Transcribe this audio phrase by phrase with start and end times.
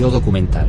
[0.00, 0.66] Yo documental.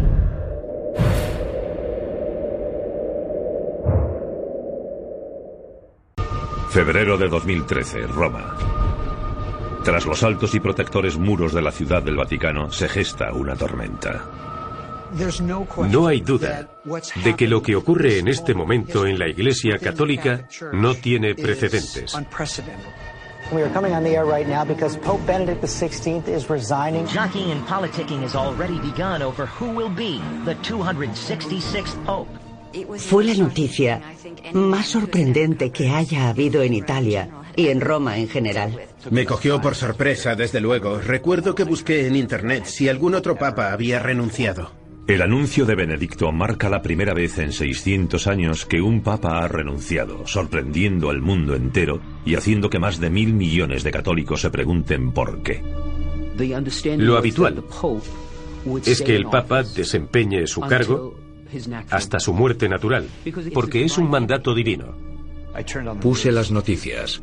[6.69, 8.57] Febrero de 2013, Roma.
[9.85, 14.25] Tras los altos y protectores muros de la ciudad del Vaticano se gesta una tormenta.
[15.89, 16.69] No hay duda
[17.23, 22.17] de que lo que ocurre en este momento en la Iglesia Católica no tiene precedentes.
[23.51, 27.05] We are coming on the air right now because Pope Benedict XVI is resigning.
[27.05, 32.29] Jockeying and politicking has already begun over who will be the 266th Pope.
[32.97, 34.01] Fue la noticia
[34.53, 38.79] más sorprendente que haya habido en Italia y en Roma en general.
[39.09, 40.99] Me cogió por sorpresa, desde luego.
[40.99, 44.71] Recuerdo que busqué en Internet si algún otro papa había renunciado.
[45.11, 49.47] El anuncio de Benedicto marca la primera vez en 600 años que un papa ha
[49.49, 54.49] renunciado, sorprendiendo al mundo entero y haciendo que más de mil millones de católicos se
[54.49, 55.61] pregunten por qué.
[56.95, 57.61] Lo habitual
[58.85, 61.19] es que el papa desempeñe su cargo
[61.89, 63.05] hasta su muerte natural,
[63.53, 65.10] porque es un mandato divino.
[65.99, 67.21] Puse las noticias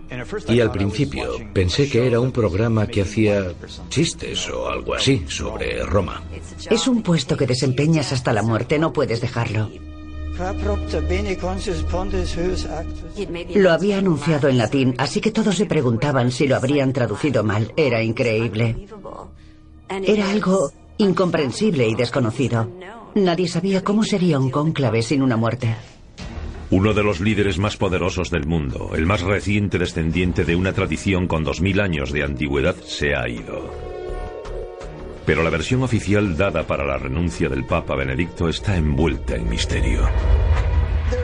[0.49, 3.53] y al principio pensé que era un programa que hacía
[3.89, 6.23] chistes o algo así sobre Roma.
[6.71, 9.71] Es un puesto que desempeñas hasta la muerte, no puedes dejarlo.
[13.55, 17.73] Lo había anunciado en latín, así que todos se preguntaban si lo habrían traducido mal.
[17.77, 18.87] Era increíble.
[19.89, 22.71] Era algo incomprensible y desconocido.
[23.15, 25.75] Nadie sabía cómo sería un cónclave sin una muerte.
[26.71, 31.27] Uno de los líderes más poderosos del mundo, el más reciente descendiente de una tradición
[31.27, 33.73] con dos mil años de antigüedad, se ha ido.
[35.25, 40.07] Pero la versión oficial dada para la renuncia del Papa Benedicto está envuelta en misterio.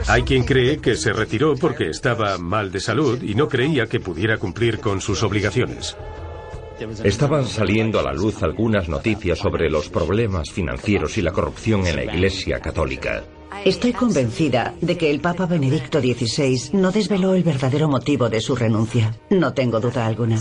[0.07, 3.99] Hay quien cree que se retiró porque estaba mal de salud y no creía que
[3.99, 5.95] pudiera cumplir con sus obligaciones.
[7.03, 11.95] Estaban saliendo a la luz algunas noticias sobre los problemas financieros y la corrupción en
[11.95, 13.23] la Iglesia Católica.
[13.63, 18.55] Estoy convencida de que el Papa Benedicto XVI no desveló el verdadero motivo de su
[18.55, 19.15] renuncia.
[19.29, 20.37] No tengo duda alguna.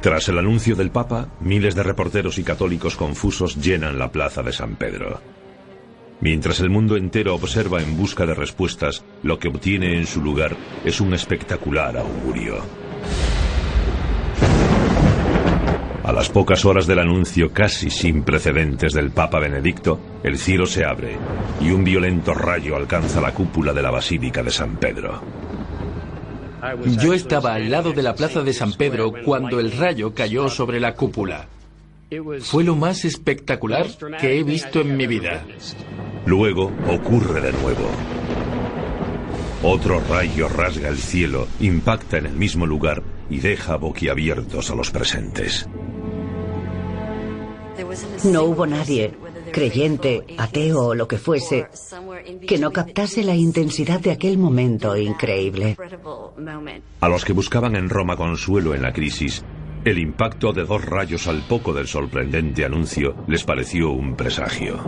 [0.00, 4.52] Tras el anuncio del Papa, miles de reporteros y católicos confusos llenan la plaza de
[4.52, 5.20] San Pedro.
[6.22, 10.56] Mientras el mundo entero observa en busca de respuestas, lo que obtiene en su lugar
[10.84, 12.89] es un espectacular augurio.
[16.10, 20.84] A las pocas horas del anuncio casi sin precedentes del Papa Benedicto, el cielo se
[20.84, 21.16] abre
[21.60, 25.22] y un violento rayo alcanza la cúpula de la Basílica de San Pedro.
[27.00, 30.80] Yo estaba al lado de la plaza de San Pedro cuando el rayo cayó sobre
[30.80, 31.46] la cúpula.
[32.40, 33.86] Fue lo más espectacular
[34.20, 35.44] que he visto en mi vida.
[36.26, 37.88] Luego ocurre de nuevo.
[39.62, 44.90] Otro rayo rasga el cielo, impacta en el mismo lugar y deja boquiabiertos a los
[44.90, 45.68] presentes.
[48.24, 49.12] No hubo nadie,
[49.52, 51.66] creyente, ateo o lo que fuese,
[52.46, 55.76] que no captase la intensidad de aquel momento increíble.
[57.00, 59.44] A los que buscaban en Roma consuelo en la crisis,
[59.84, 64.78] el impacto de dos rayos al poco del sorprendente anuncio les pareció un presagio.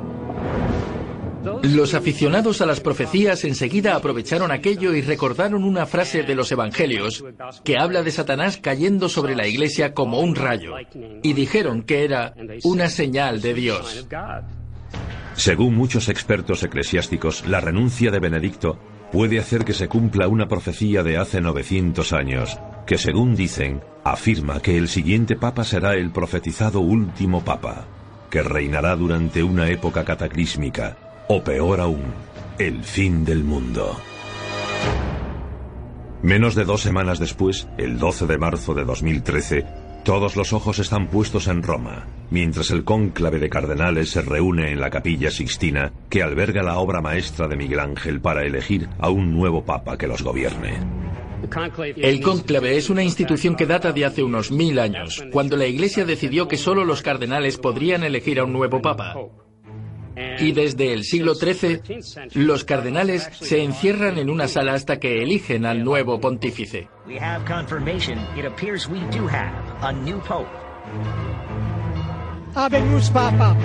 [1.62, 7.25] Los aficionados a las profecías enseguida aprovecharon aquello y recordaron una frase de los evangelios
[7.64, 10.75] que habla de Satanás cayendo sobre la iglesia como un rayo
[11.22, 14.06] y dijeron que era una señal de Dios.
[15.34, 18.78] Según muchos expertos eclesiásticos, la renuncia de Benedicto
[19.10, 24.61] puede hacer que se cumpla una profecía de hace 900 años, que según dicen, afirma
[24.61, 27.87] que el siguiente papa será el profetizado último papa,
[28.31, 30.96] que reinará durante una época cataclísmica,
[31.34, 32.12] o peor aún,
[32.58, 33.96] el fin del mundo.
[36.20, 39.64] Menos de dos semanas después, el 12 de marzo de 2013,
[40.05, 44.81] todos los ojos están puestos en Roma, mientras el cónclave de cardenales se reúne en
[44.81, 49.32] la capilla Sixtina, que alberga la obra maestra de Miguel Ángel para elegir a un
[49.32, 50.81] nuevo papa que los gobierne.
[51.96, 56.05] El cónclave es una institución que data de hace unos mil años, cuando la Iglesia
[56.05, 59.14] decidió que solo los cardenales podrían elegir a un nuevo papa.
[60.38, 61.81] Y desde el siglo XIII,
[62.35, 66.88] los cardenales se encierran en una sala hasta que eligen al nuevo pontífice.
[73.12, 73.56] Papa.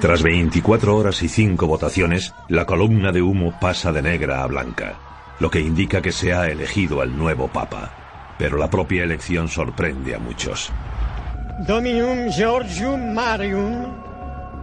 [0.00, 4.98] Tras 24 horas y 5 votaciones, la columna de humo pasa de negra a blanca,
[5.40, 8.34] lo que indica que se ha elegido al nuevo Papa.
[8.38, 10.70] Pero la propia elección sorprende a muchos.
[11.66, 14.05] Dominum Georgium Marium,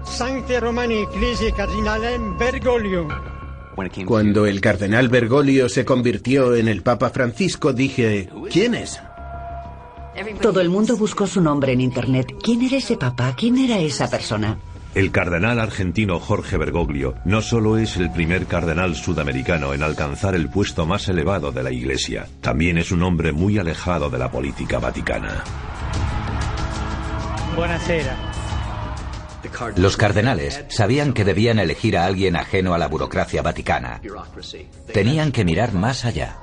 [0.03, 3.07] Sancte Romani Ecclesiae Cardinalem Bergoglio.
[4.05, 9.01] Cuando el cardenal Bergoglio se convirtió en el Papa Francisco, dije, ¿quién es?
[10.41, 12.35] Todo el mundo buscó su nombre en Internet.
[12.43, 13.33] ¿Quién era ese papa?
[13.35, 14.59] ¿Quién era esa persona?
[14.93, 20.49] El cardenal argentino Jorge Bergoglio no solo es el primer cardenal sudamericano en alcanzar el
[20.49, 24.77] puesto más elevado de la Iglesia, también es un hombre muy alejado de la política
[24.77, 25.43] vaticana.
[29.75, 34.01] Los cardenales sabían que debían elegir a alguien ajeno a la burocracia vaticana.
[34.93, 36.37] Tenían que mirar más allá.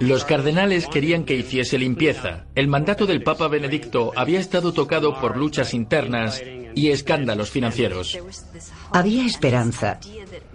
[0.00, 2.44] Los cardenales querían que hiciese limpieza.
[2.54, 6.40] El mandato del Papa Benedicto había estado tocado por luchas internas
[6.74, 8.16] y escándalos financieros.
[8.92, 9.98] Había esperanza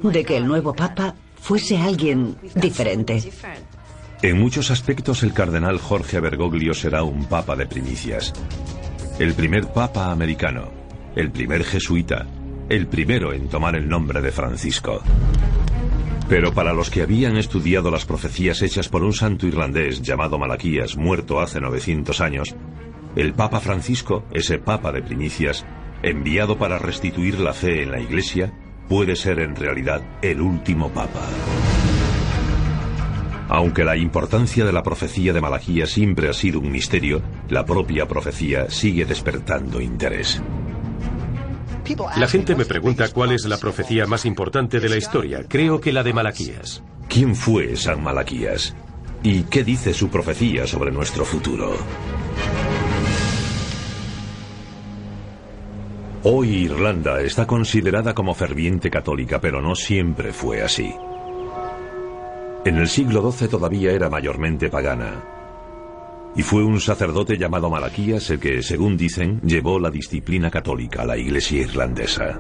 [0.01, 3.21] de que el nuevo Papa fuese alguien diferente.
[4.21, 8.31] En muchos aspectos el cardenal Jorge Bergoglio será un papa de primicias.
[9.19, 10.71] El primer papa americano,
[11.15, 12.25] el primer jesuita,
[12.69, 15.01] el primero en tomar el nombre de Francisco.
[16.27, 20.97] Pero para los que habían estudiado las profecías hechas por un santo irlandés llamado Malaquías,
[20.97, 22.55] muerto hace 900 años,
[23.15, 25.65] el Papa Francisco, ese Papa de primicias,
[26.01, 28.51] enviado para restituir la fe en la Iglesia,
[28.89, 31.21] puede ser en realidad el último Papa.
[33.49, 38.07] Aunque la importancia de la profecía de Malaquías siempre ha sido un misterio, la propia
[38.07, 40.41] profecía sigue despertando interés.
[42.15, 45.43] La gente me pregunta cuál es la profecía más importante de la historia.
[45.47, 46.83] Creo que la de Malaquías.
[47.09, 48.75] ¿Quién fue San Malaquías?
[49.21, 51.75] ¿Y qué dice su profecía sobre nuestro futuro?
[56.23, 60.93] Hoy Irlanda está considerada como ferviente católica, pero no siempre fue así.
[62.63, 65.21] En el siglo XII todavía era mayormente pagana,
[66.35, 71.05] y fue un sacerdote llamado Malaquías el que, según dicen, llevó la disciplina católica a
[71.05, 72.39] la iglesia irlandesa.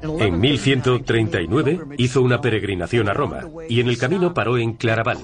[0.00, 5.18] En 1139 hizo una peregrinación a Roma y en el camino paró en Claraval,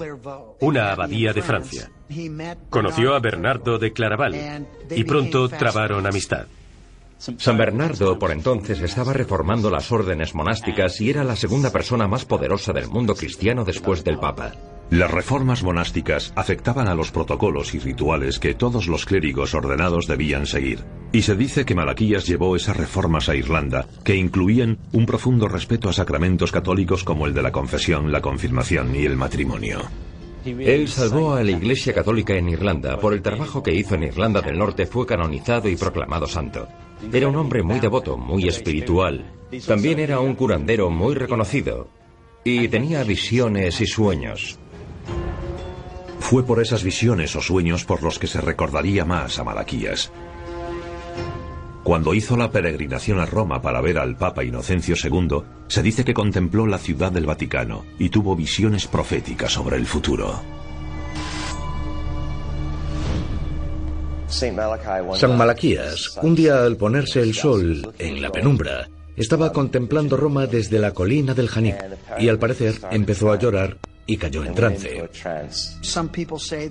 [0.59, 1.89] una abadía de Francia.
[2.69, 6.47] Conoció a Bernardo de Claraval y pronto trabaron amistad.
[7.17, 12.25] San Bernardo por entonces estaba reformando las órdenes monásticas y era la segunda persona más
[12.25, 14.51] poderosa del mundo cristiano después del Papa.
[14.91, 20.45] Las reformas monásticas afectaban a los protocolos y rituales que todos los clérigos ordenados debían
[20.45, 20.85] seguir.
[21.11, 25.89] Y se dice que Malaquías llevó esas reformas a Irlanda, que incluían un profundo respeto
[25.89, 29.79] a sacramentos católicos como el de la confesión, la confirmación y el matrimonio.
[30.45, 32.99] Él salvó a la Iglesia Católica en Irlanda.
[32.99, 36.67] Por el trabajo que hizo en Irlanda del Norte fue canonizado y proclamado santo.
[37.11, 39.25] Era un hombre muy devoto, muy espiritual.
[39.65, 41.87] También era un curandero muy reconocido.
[42.43, 44.59] Y tenía visiones y sueños.
[46.19, 50.11] Fue por esas visiones o sueños por los que se recordaría más a Malaquías.
[51.83, 56.15] Cuando hizo la peregrinación a Roma para ver al Papa Inocencio II, se dice que
[56.15, 60.41] contempló la ciudad del Vaticano y tuvo visiones proféticas sobre el futuro.
[64.27, 70.79] San Malaquías, un día al ponerse el sol en la penumbra, estaba contemplando Roma desde
[70.79, 71.73] la colina del Janí
[72.17, 75.09] y al parecer empezó a llorar y cayó en trance.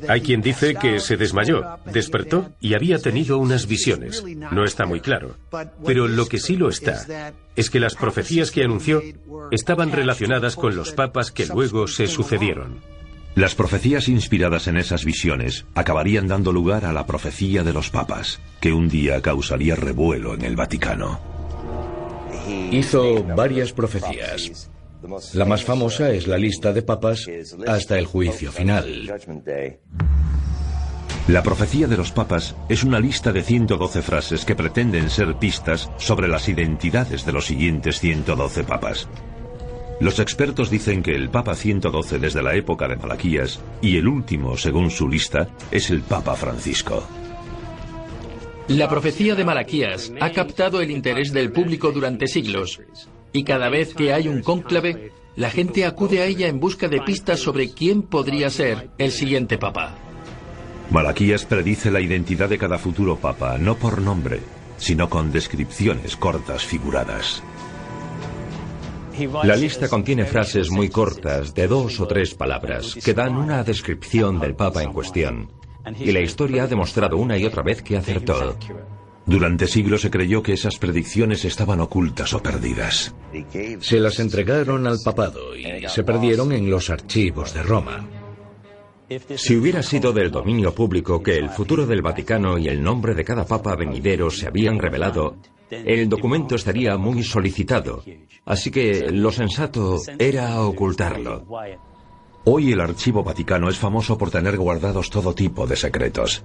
[0.08, 4.24] Hay quien dice que se desmayó, despertó y había tenido unas visiones.
[4.52, 5.36] No está muy claro.
[5.84, 9.02] Pero lo que sí lo está es que las profecías que anunció
[9.50, 12.80] estaban relacionadas con los papas que luego se sucedieron.
[13.34, 18.40] Las profecías inspiradas en esas visiones acabarían dando lugar a la profecía de los papas,
[18.60, 21.18] que un día causaría revuelo en el Vaticano.
[22.70, 24.70] Hizo varias profecías.
[25.34, 27.26] La más famosa es la lista de papas
[27.66, 29.12] hasta el juicio final.
[31.28, 35.90] La profecía de los papas es una lista de 112 frases que pretenden ser pistas
[35.96, 39.08] sobre las identidades de los siguientes 112 papas.
[40.00, 44.56] Los expertos dicen que el Papa 112 desde la época de Malaquías y el último,
[44.56, 47.06] según su lista, es el Papa Francisco.
[48.68, 52.80] La profecía de Malaquías ha captado el interés del público durante siglos
[53.34, 57.00] y cada vez que hay un cónclave, la gente acude a ella en busca de
[57.00, 59.96] pistas sobre quién podría ser el siguiente papa.
[60.90, 64.38] Malaquías predice la identidad de cada futuro papa, no por nombre,
[64.76, 67.42] sino con descripciones cortas figuradas.
[69.42, 74.38] La lista contiene frases muy cortas, de dos o tres palabras, que dan una descripción
[74.38, 75.50] del Papa en cuestión.
[75.98, 78.56] Y la historia ha demostrado una y otra vez que acertó.
[79.26, 83.14] Durante siglos se creyó que esas predicciones estaban ocultas o perdidas.
[83.81, 88.07] Se las entregaron al papado y se perdieron en los archivos de Roma.
[89.37, 93.25] Si hubiera sido del dominio público que el futuro del Vaticano y el nombre de
[93.25, 95.37] cada papa venidero se habían revelado,
[95.71, 98.02] el documento estaría muy solicitado.
[98.45, 101.47] Así que lo sensato era ocultarlo.
[102.45, 106.45] Hoy el Archivo Vaticano es famoso por tener guardados todo tipo de secretos.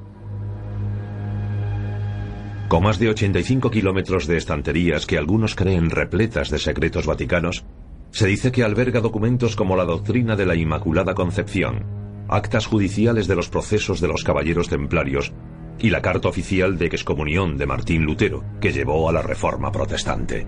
[2.69, 7.65] Con más de 85 kilómetros de estanterías que algunos creen repletas de secretos vaticanos,
[8.11, 11.83] se dice que alberga documentos como la doctrina de la Inmaculada Concepción,
[12.27, 15.33] actas judiciales de los procesos de los caballeros templarios
[15.79, 20.45] y la carta oficial de excomunión de Martín Lutero, que llevó a la Reforma Protestante.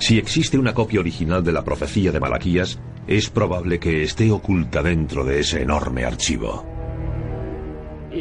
[0.00, 4.82] Si existe una copia original de la profecía de Malaquías, es probable que esté oculta
[4.82, 6.73] dentro de ese enorme archivo.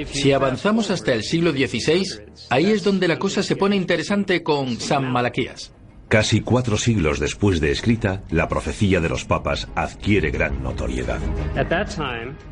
[0.05, 2.03] Si avanzamos hasta el siglo XVI,
[2.50, 5.73] ahí es donde la cosa se pone interesante con San Malaquías.
[6.07, 11.19] Casi cuatro siglos después de escrita, la profecía de los papas adquiere gran notoriedad.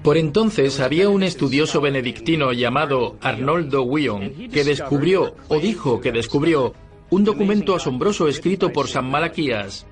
[0.01, 6.73] Por entonces había un estudioso benedictino llamado Arnoldo Wion que descubrió, o dijo que descubrió,
[7.11, 9.85] un documento asombroso escrito por San Malaquías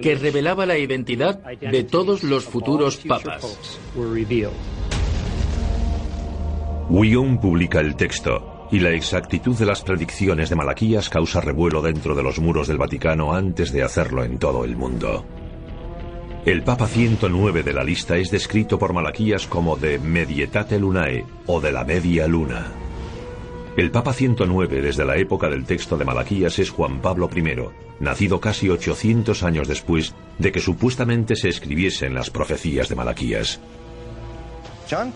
[0.00, 3.80] que revelaba la identidad de todos los futuros papas.
[6.90, 12.14] Wion publica el texto, y la exactitud de las predicciones de Malaquías causa revuelo dentro
[12.14, 15.26] de los muros del Vaticano antes de hacerlo en todo el mundo.
[16.46, 21.60] El Papa 109 de la lista es descrito por Malaquías como de Medietate Lunae o
[21.60, 22.72] de la media luna.
[23.76, 27.42] El Papa 109 desde la época del texto de Malaquías es Juan Pablo I,
[28.00, 33.60] nacido casi 800 años después de que supuestamente se escribiesen las profecías de Malaquías.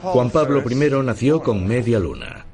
[0.03, 2.45] Juan Pablo I nació con media luna.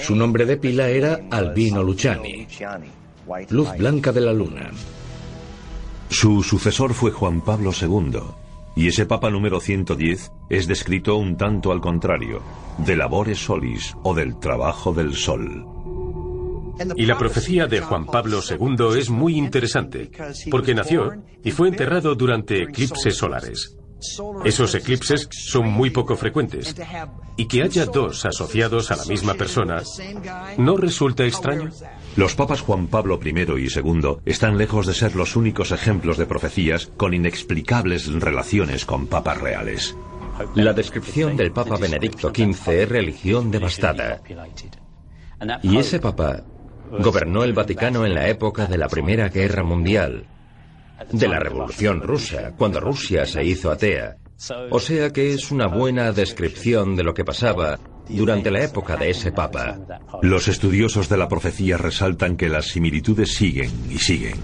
[0.00, 2.46] Su nombre de pila era Albino Luciani,
[3.50, 4.70] luz blanca de la luna.
[6.08, 8.20] Su sucesor fue Juan Pablo II,
[8.76, 12.42] y ese Papa número 110 es descrito un tanto al contrario,
[12.78, 15.66] de labores solis o del trabajo del sol.
[16.96, 20.10] Y la profecía de Juan Pablo II es muy interesante,
[20.50, 21.12] porque nació
[21.44, 23.76] y fue enterrado durante eclipses solares.
[24.44, 26.74] Esos eclipses son muy poco frecuentes.
[27.36, 29.82] Y que haya dos asociados a la misma persona,
[30.58, 31.70] ¿no resulta extraño?
[32.16, 36.26] Los papas Juan Pablo I y II están lejos de ser los únicos ejemplos de
[36.26, 39.96] profecías con inexplicables relaciones con papas reales.
[40.54, 44.20] La descripción del Papa Benedicto XV es religión devastada.
[45.62, 46.42] Y ese papa
[46.90, 50.26] gobernó el Vaticano en la época de la Primera Guerra Mundial
[51.12, 54.16] de la Revolución Rusa, cuando Rusia se hizo atea.
[54.70, 59.10] O sea que es una buena descripción de lo que pasaba durante la época de
[59.10, 59.78] ese papa.
[60.22, 64.34] Los estudiosos de la profecía resaltan que las similitudes siguen y siguen.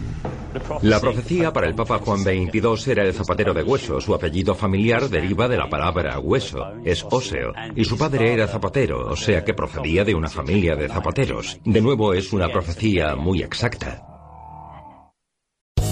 [0.83, 4.01] La profecía para el Papa Juan XXII era el zapatero de hueso.
[4.01, 9.07] Su apellido familiar deriva de la palabra hueso, es óseo, y su padre era zapatero,
[9.11, 11.61] o sea que procedía de una familia de zapateros.
[11.65, 14.10] De nuevo es una profecía muy exacta.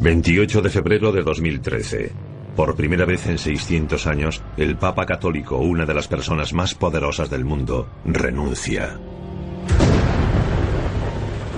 [0.00, 2.12] 28 de febrero de 2013.
[2.54, 7.28] Por primera vez en 600 años, el Papa Católico, una de las personas más poderosas
[7.28, 8.98] del mundo, renuncia.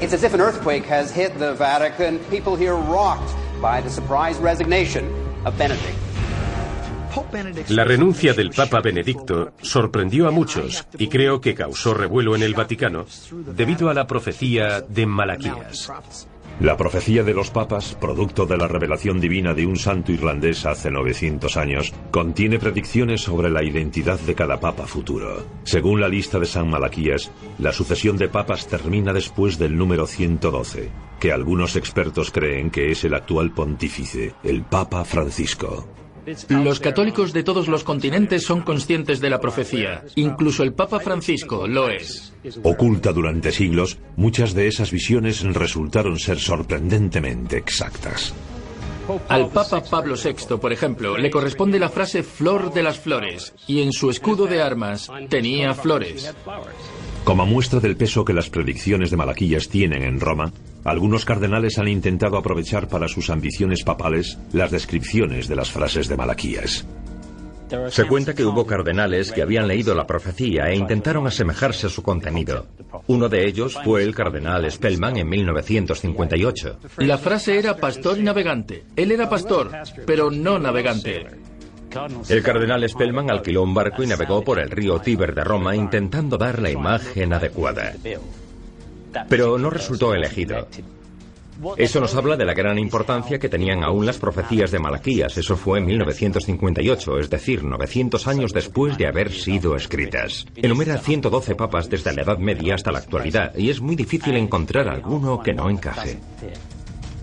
[0.00, 2.18] It's as if an earthquake has hit the Vatican.
[2.30, 5.04] People here rocked by the surprise resignation
[5.45, 6.08] of Benedict.
[7.68, 12.54] La renuncia del Papa Benedicto sorprendió a muchos y creo que causó revuelo en el
[12.54, 13.06] Vaticano
[13.54, 15.90] debido a la profecía de Malaquías.
[16.60, 20.90] La profecía de los papas, producto de la revelación divina de un santo irlandés hace
[20.90, 25.46] 900 años, contiene predicciones sobre la identidad de cada papa futuro.
[25.62, 30.90] Según la lista de San Malaquías, la sucesión de papas termina después del número 112,
[31.20, 35.87] que algunos expertos creen que es el actual pontífice, el Papa Francisco.
[36.49, 40.04] Los católicos de todos los continentes son conscientes de la profecía.
[40.16, 42.32] Incluso el Papa Francisco lo es.
[42.62, 48.35] Oculta durante siglos, muchas de esas visiones resultaron ser sorprendentemente exactas.
[49.29, 53.81] Al Papa Pablo VI, por ejemplo, le corresponde la frase flor de las flores, y
[53.81, 56.35] en su escudo de armas tenía flores.
[57.25, 60.53] Como muestra del peso que las predicciones de Malaquías tienen en Roma,
[60.85, 66.17] algunos cardenales han intentado aprovechar para sus ambiciones papales las descripciones de las frases de
[66.17, 66.87] Malaquías.
[67.90, 72.02] Se cuenta que hubo cardenales que habían leído la profecía e intentaron asemejarse a su
[72.02, 72.66] contenido.
[73.06, 76.78] Uno de ellos fue el cardenal Spellman en 1958.
[76.98, 78.84] La frase era pastor y navegante.
[78.96, 79.70] Él era pastor,
[80.06, 81.26] pero no navegante.
[82.28, 86.37] El cardenal Spellman alquiló un barco y navegó por el río Tíber de Roma intentando
[86.37, 87.94] dar la imagen adecuada
[89.28, 90.66] pero no resultó elegido.
[91.77, 95.37] Eso nos habla de la gran importancia que tenían aún las profecías de Malaquías.
[95.37, 100.47] Eso fue en 1958, es decir, 900 años después de haber sido escritas.
[100.57, 104.88] Enumera 112 papas desde la Edad Media hasta la actualidad y es muy difícil encontrar
[104.88, 106.19] alguno que no encaje.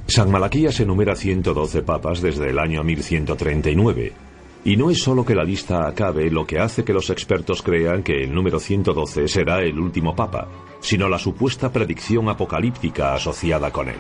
[0.08, 4.26] San Malaquías enumera 112 papas desde el año 1139
[4.66, 8.02] y no es solo que la lista acabe lo que hace que los expertos crean
[8.02, 10.48] que el número 112 será el último papa,
[10.80, 14.00] sino la supuesta predicción apocalíptica asociada con él.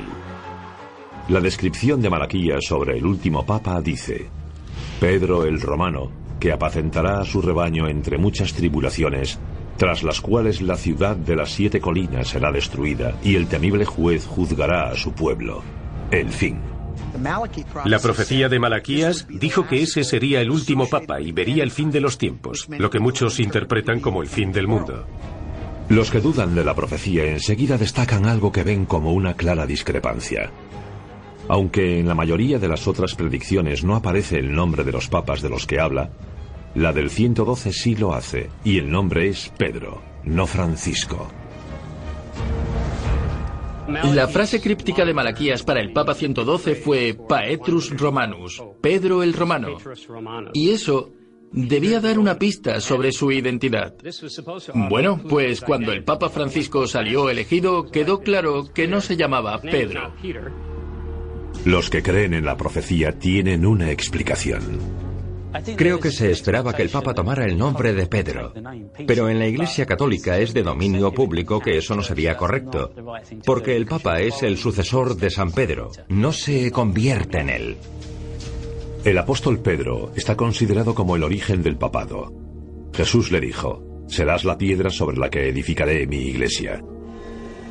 [1.30, 4.28] La descripción de Malaquías sobre el último papa dice,
[5.00, 9.40] Pedro el Romano, que apacentará a su rebaño entre muchas tribulaciones,
[9.78, 14.26] tras las cuales la ciudad de las siete colinas será destruida y el temible juez
[14.26, 15.62] juzgará a su pueblo.
[16.10, 16.75] El fin.
[17.86, 21.92] La profecía de Malaquías dijo que ese sería el último papa y vería el fin
[21.92, 25.06] de los tiempos, lo que muchos interpretan como el fin del mundo.
[25.90, 30.52] Los que dudan de la profecía enseguida destacan algo que ven como una clara discrepancia.
[31.48, 35.42] Aunque en la mayoría de las otras predicciones no aparece el nombre de los papas
[35.44, 36.10] de los que habla,
[36.74, 41.30] la del 112 sí lo hace, y el nombre es Pedro, no Francisco.
[43.88, 49.78] La frase críptica de Malaquías para el Papa 112 fue Paetrus Romanus, Pedro el Romano.
[50.54, 51.12] Y eso
[51.52, 53.96] debía dar una pista sobre su identidad.
[54.90, 60.14] Bueno, pues cuando el Papa Francisco salió elegido, quedó claro que no se llamaba Pedro.
[61.64, 65.15] Los que creen en la profecía tienen una explicación.
[65.76, 68.54] Creo que se esperaba que el Papa tomara el nombre de Pedro,
[69.08, 72.92] pero en la Iglesia Católica es de dominio público que eso no sería correcto,
[73.46, 77.78] porque el Papa es el sucesor de San Pedro, no se convierte en él.
[79.04, 82.34] El apóstol Pedro está considerado como el origen del papado.
[82.94, 86.82] Jesús le dijo, serás la piedra sobre la que edificaré mi iglesia.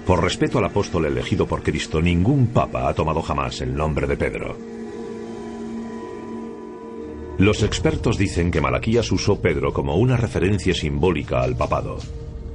[0.06, 4.16] Por respeto al apóstol elegido por Cristo, ningún papa ha tomado jamás el nombre de
[4.16, 4.56] Pedro.
[7.38, 11.98] Los expertos dicen que Malaquías usó Pedro como una referencia simbólica al papado.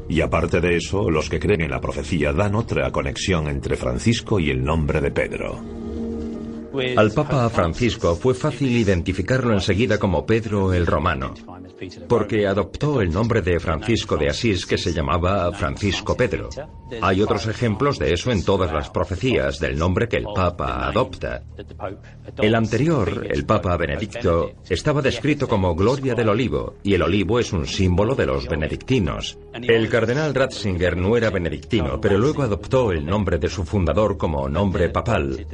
[0.07, 4.39] Y aparte de eso, los que creen en la profecía dan otra conexión entre Francisco
[4.39, 5.61] y el nombre de Pedro.
[6.95, 11.33] Al Papa Francisco fue fácil identificarlo enseguida como Pedro el Romano,
[12.07, 16.49] porque adoptó el nombre de Francisco de Asís que se llamaba Francisco Pedro.
[17.01, 21.43] Hay otros ejemplos de eso en todas las profecías del nombre que el Papa adopta.
[22.37, 27.53] El anterior, el Papa Benedicto, estaba descrito como Gloria del Olivo, y el olivo es
[27.53, 29.37] un símbolo de los benedictinos.
[29.53, 34.47] El cardenal Ratzinger no era benedictino, pero luego adoptó el nombre de su fundador como
[34.49, 35.45] nombre papal.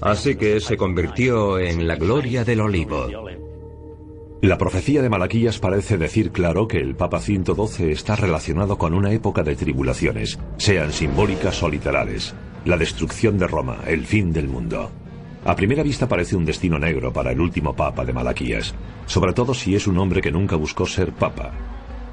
[0.00, 3.08] Así que se convirtió en la Gloria del Olivo.
[4.40, 9.10] La profecía de Malaquías parece decir claro que el Papa 112 está relacionado con una
[9.10, 14.92] época de tribulaciones, sean simbólicas o literales, la destrucción de Roma, el fin del mundo.
[15.44, 19.54] A primera vista parece un destino negro para el último Papa de Malaquías, sobre todo
[19.54, 21.50] si es un hombre que nunca buscó ser Papa.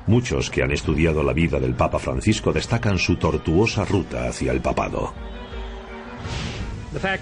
[0.08, 4.62] Muchos que han estudiado la vida del Papa Francisco destacan su tortuosa ruta hacia el
[4.62, 5.14] papado.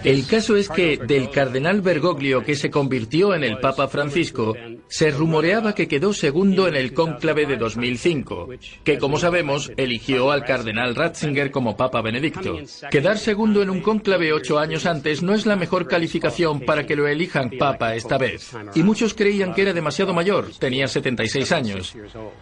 [0.04, 4.54] El caso es que del cardenal Bergoglio que se convirtió en el Papa Francisco,
[4.88, 8.50] se rumoreaba que quedó segundo en el cónclave de 2005,
[8.84, 12.58] que como sabemos eligió al cardenal Ratzinger como Papa Benedicto.
[12.92, 16.96] Quedar segundo en un cónclave ocho años antes no es la mejor calificación para que
[16.96, 18.52] lo elijan Papa esta vez.
[18.76, 21.96] Y muchos creían que era demasiado mayor, tenía 76 años.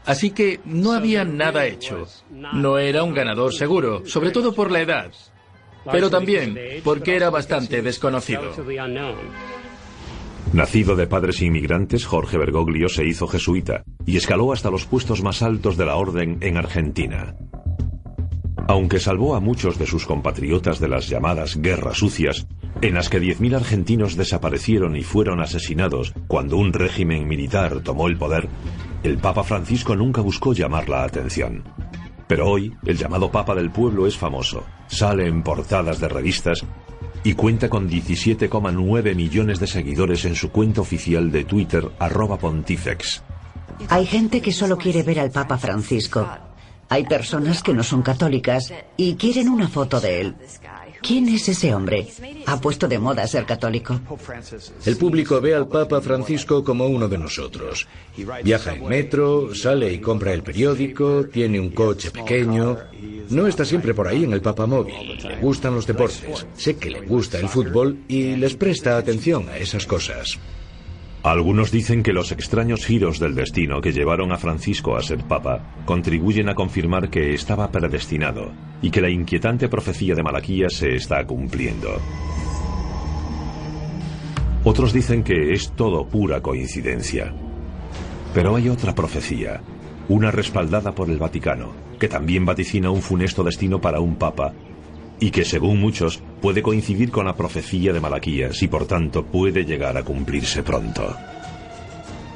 [0.06, 2.08] Así que no había nada hecho.
[2.30, 5.12] No era un ganador seguro, sobre todo por la edad
[5.90, 8.54] pero también porque era bastante desconocido.
[10.54, 15.42] Nacido de padres inmigrantes, Jorge Bergoglio se hizo jesuita y escaló hasta los puestos más
[15.44, 17.36] altos de la orden en Argentina.
[18.68, 22.48] Aunque salvó a muchos de sus compatriotas de las llamadas guerras sucias,
[22.82, 28.18] en las que 10.000 argentinos desaparecieron y fueron asesinados cuando un régimen militar tomó el
[28.18, 28.50] poder,
[29.04, 31.64] el Papa Francisco nunca buscó llamar la atención.
[32.28, 36.66] Pero hoy, el llamado Papa del Pueblo es famoso, sale en portadas de revistas
[37.24, 43.24] y cuenta con 17,9 millones de seguidores en su cuenta oficial de Twitter, arroba pontifex.
[43.90, 46.28] Hay gente que solo quiere ver al Papa Francisco.
[46.90, 50.36] Hay personas que no son católicas y quieren una foto de él.
[51.02, 52.08] ¿Quién es ese hombre?
[52.46, 54.00] Ha puesto de moda ser católico.
[54.86, 57.88] El público ve al Papa Francisco como uno de nosotros.
[58.44, 62.78] Viaja en metro, sale y compra el periódico, tiene un coche pequeño.
[63.30, 65.18] No está siempre por ahí en el Papa móvil.
[65.24, 66.46] Le gustan los deportes.
[66.56, 70.38] Sé que le gusta el fútbol y les presta atención a esas cosas.
[71.24, 75.76] Algunos dicen que los extraños giros del destino que llevaron a Francisco a ser papa
[75.86, 81.24] contribuyen a confirmar que estaba predestinado y que la inquietante profecía de Malaquías se está
[81.28, 81.90] cumpliendo.
[84.64, 87.32] Otros dicen que es todo pura coincidencia.
[88.34, 89.62] Pero hay otra profecía,
[90.08, 94.54] una respaldada por el Vaticano, que también vaticina un funesto destino para un papa
[95.22, 99.64] y que según muchos puede coincidir con la profecía de Malaquías y por tanto puede
[99.64, 101.16] llegar a cumplirse pronto.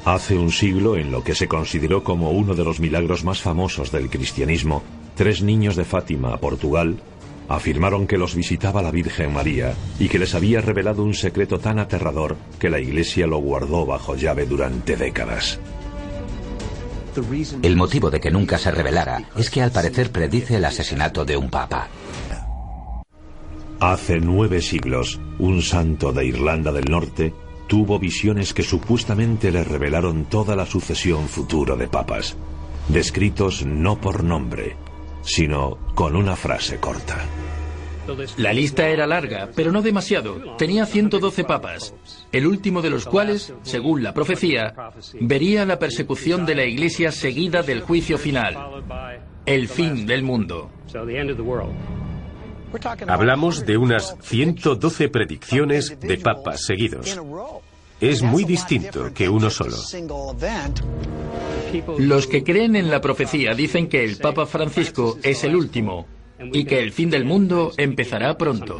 [0.04, 3.90] Hace un siglo, en lo que se consideró como uno de los milagros más famosos
[3.90, 4.84] del cristianismo,
[5.16, 7.00] tres niños de Fátima, Portugal,
[7.48, 11.80] afirmaron que los visitaba la Virgen María y que les había revelado un secreto tan
[11.80, 15.58] aterrador que la Iglesia lo guardó bajo llave durante décadas.
[17.62, 21.36] El motivo de que nunca se revelara es que al parecer predice el asesinato de
[21.36, 21.88] un papa.
[23.80, 27.34] Hace nueve siglos, un santo de Irlanda del Norte
[27.66, 32.38] tuvo visiones que supuestamente le revelaron toda la sucesión futura de papas,
[32.88, 34.76] descritos no por nombre,
[35.20, 37.22] sino con una frase corta.
[38.38, 40.56] La lista era larga, pero no demasiado.
[40.56, 41.94] Tenía 112 papas,
[42.32, 44.74] el último de los cuales, según la profecía,
[45.20, 48.56] vería la persecución de la Iglesia seguida del juicio final,
[49.44, 50.70] el fin del mundo.
[53.06, 57.18] Hablamos de unas 112 predicciones de papas seguidos.
[58.00, 59.76] Es muy distinto que uno solo.
[61.98, 66.06] Los que creen en la profecía dicen que el Papa Francisco es el último
[66.52, 68.78] y que el fin del mundo empezará pronto.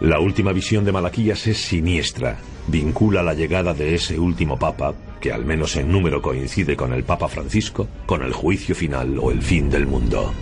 [0.00, 2.38] La última visión de Malaquías es siniestra.
[2.66, 7.04] Vincula la llegada de ese último papa, que al menos en número coincide con el
[7.04, 10.34] Papa Francisco, con el juicio final o el fin del mundo.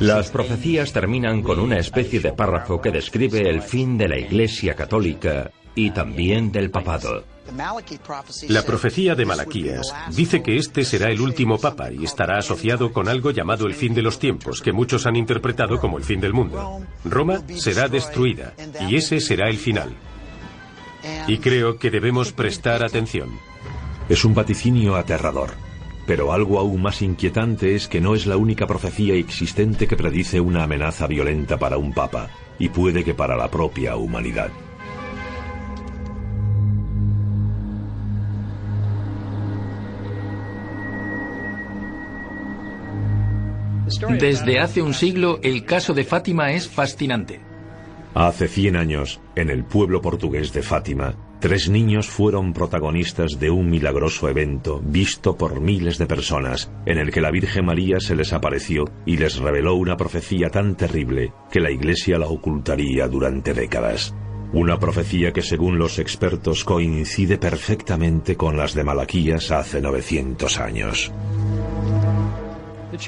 [0.00, 4.74] Las profecías terminan con una especie de párrafo que describe el fin de la Iglesia
[4.74, 7.24] Católica y también del papado.
[8.48, 13.08] La profecía de Malaquías dice que este será el último papa y estará asociado con
[13.08, 16.32] algo llamado el fin de los tiempos, que muchos han interpretado como el fin del
[16.32, 16.80] mundo.
[17.04, 18.54] Roma será destruida
[18.88, 19.96] y ese será el final.
[21.26, 23.30] Y creo que debemos prestar atención.
[24.08, 25.69] Es un vaticinio aterrador.
[26.10, 30.40] Pero algo aún más inquietante es que no es la única profecía existente que predice
[30.40, 34.50] una amenaza violenta para un papa, y puede que para la propia humanidad.
[44.18, 47.38] Desde hace un siglo, el caso de Fátima es fascinante.
[48.14, 53.70] Hace 100 años, en el pueblo portugués de Fátima, Tres niños fueron protagonistas de un
[53.70, 58.34] milagroso evento visto por miles de personas, en el que la Virgen María se les
[58.34, 64.14] apareció y les reveló una profecía tan terrible que la Iglesia la ocultaría durante décadas.
[64.52, 71.10] Una profecía que según los expertos coincide perfectamente con las de Malaquías hace 900 años.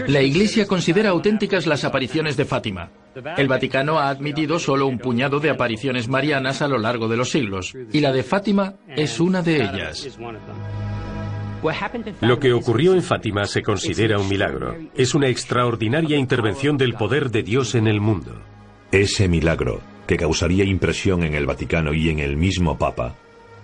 [0.07, 2.93] La Iglesia considera auténticas las apariciones de Fátima.
[3.37, 7.31] El Vaticano ha admitido solo un puñado de apariciones marianas a lo largo de los
[7.31, 10.19] siglos, y la de Fátima es una de ellas.
[12.21, 14.77] Lo que ocurrió en Fátima se considera un milagro.
[14.97, 18.33] Es una extraordinaria intervención del poder de Dios en el mundo.
[18.91, 23.15] Ese milagro, que causaría impresión en el Vaticano y en el mismo Papa,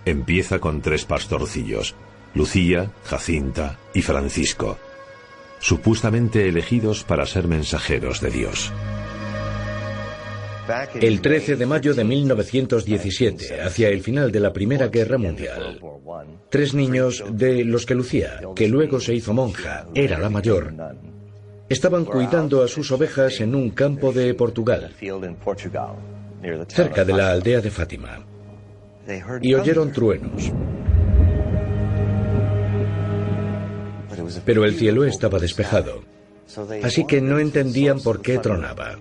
[0.05, 1.97] empieza con tres pastorcillos,
[2.35, 4.79] Lucía, Jacinta y Francisco,
[5.59, 8.73] supuestamente elegidos para ser mensajeros de Dios.
[11.01, 15.81] El 13 de mayo de 1917, hacia el final de la Primera Guerra Mundial,
[16.51, 20.75] tres niños de los que Lucía, que luego se hizo monja, era la mayor,
[21.69, 24.93] estaban cuidando a sus ovejas en un campo de Portugal,
[26.69, 28.27] cerca de la aldea de Fátima,
[29.41, 30.53] y oyeron truenos.
[34.45, 36.03] Pero el cielo estaba despejado,
[36.83, 38.99] así que no entendían por qué tronaba.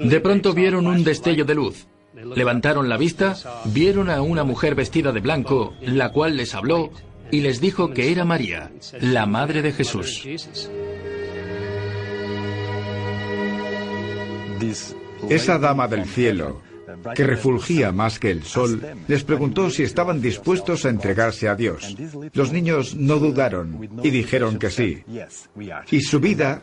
[0.00, 1.86] De pronto vieron un destello de luz.
[2.14, 3.36] Levantaron la vista,
[3.66, 6.90] vieron a una mujer vestida de blanco, la cual les habló
[7.30, 10.26] y les dijo que era María, la madre de Jesús.
[15.28, 16.62] Esa dama del cielo,
[17.14, 21.96] que refulgía más que el sol, les preguntó si estaban dispuestos a entregarse a Dios.
[22.32, 25.04] Los niños no dudaron y dijeron que sí.
[25.90, 26.62] Y su vida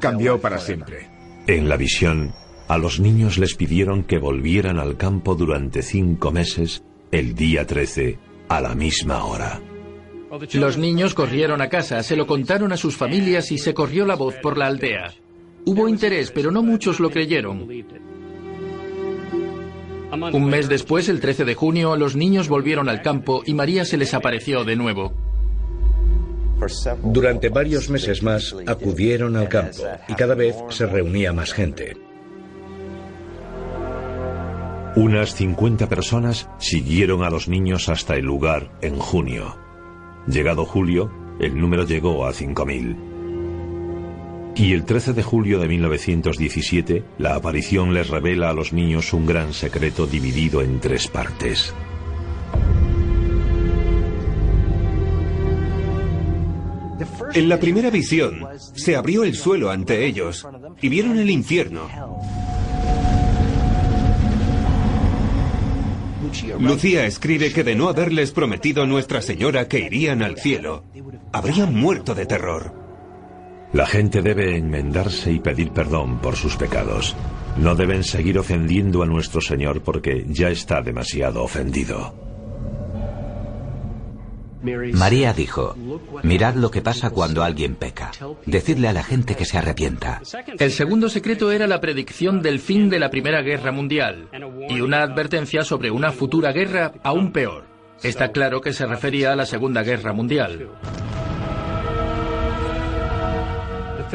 [0.00, 1.08] cambió para siempre.
[1.46, 2.34] En la visión,
[2.68, 8.18] a los niños les pidieron que volvieran al campo durante cinco meses, el día 13,
[8.48, 9.60] a la misma hora.
[10.52, 14.16] Los niños corrieron a casa, se lo contaron a sus familias y se corrió la
[14.16, 15.14] voz por la aldea.
[15.64, 17.68] Hubo interés, pero no muchos lo creyeron.
[20.32, 23.96] Un mes después, el 13 de junio, los niños volvieron al campo y María se
[23.96, 25.12] les apareció de nuevo.
[27.02, 32.05] Durante varios meses más acudieron al campo y cada vez se reunía más gente.
[34.96, 39.58] Unas 50 personas siguieron a los niños hasta el lugar en junio.
[40.26, 44.54] Llegado julio, el número llegó a 5.000.
[44.56, 49.26] Y el 13 de julio de 1917, la aparición les revela a los niños un
[49.26, 51.74] gran secreto dividido en tres partes.
[57.34, 60.48] En la primera visión, se abrió el suelo ante ellos
[60.80, 62.15] y vieron el infierno.
[66.58, 70.84] Lucía escribe que de no haberles prometido a Nuestra Señora que irían al cielo,
[71.32, 72.72] habrían muerto de terror.
[73.72, 77.14] La gente debe enmendarse y pedir perdón por sus pecados.
[77.56, 82.25] No deben seguir ofendiendo a nuestro Señor porque ya está demasiado ofendido.
[84.62, 85.76] María dijo,
[86.22, 88.10] mirad lo que pasa cuando alguien peca.
[88.46, 90.22] Decidle a la gente que se arrepienta.
[90.58, 94.28] El segundo secreto era la predicción del fin de la Primera Guerra Mundial
[94.68, 97.64] y una advertencia sobre una futura guerra aún peor.
[98.02, 100.68] Está claro que se refería a la Segunda Guerra Mundial.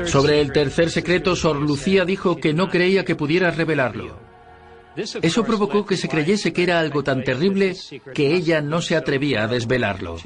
[0.06, 4.21] Sobre el tercer secreto, Sor Lucía dijo que no creía que pudiera revelarlo.
[4.96, 7.76] Eso provocó que se creyese que era algo tan terrible
[8.14, 10.18] que ella no se atrevía a desvelarlo.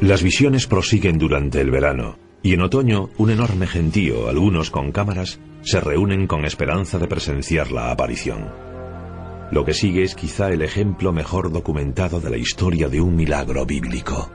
[0.00, 5.40] Las visiones prosiguen durante el verano y en otoño un enorme gentío, algunos con cámaras,
[5.62, 8.48] se reúnen con esperanza de presenciar la aparición.
[9.50, 13.66] Lo que sigue es quizá el ejemplo mejor documentado de la historia de un milagro
[13.66, 14.30] bíblico.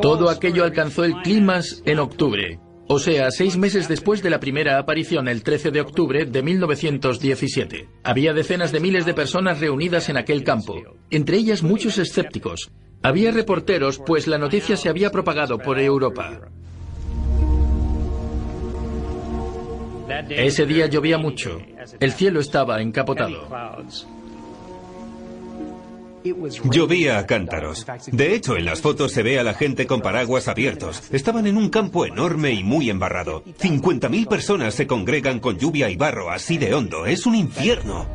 [0.00, 4.78] Todo aquello alcanzó el clímax en octubre, o sea, seis meses después de la primera
[4.78, 7.88] aparición, el 13 de octubre de 1917.
[8.04, 10.76] Había decenas de miles de personas reunidas en aquel campo,
[11.10, 12.70] entre ellas muchos escépticos.
[13.02, 16.48] Había reporteros, pues la noticia se había propagado por Europa.
[20.28, 21.58] Ese día llovía mucho.
[22.00, 23.48] El cielo estaba encapotado.
[26.64, 27.86] Llovía a cántaros.
[28.10, 31.02] De hecho, en las fotos se ve a la gente con paraguas abiertos.
[31.12, 33.44] Estaban en un campo enorme y muy embarrado.
[33.44, 37.06] 50.000 personas se congregan con lluvia y barro así de hondo.
[37.06, 38.06] Es un infierno.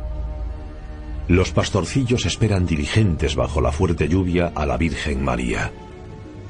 [1.28, 5.72] Los pastorcillos esperan diligentes bajo la fuerte lluvia a la Virgen María.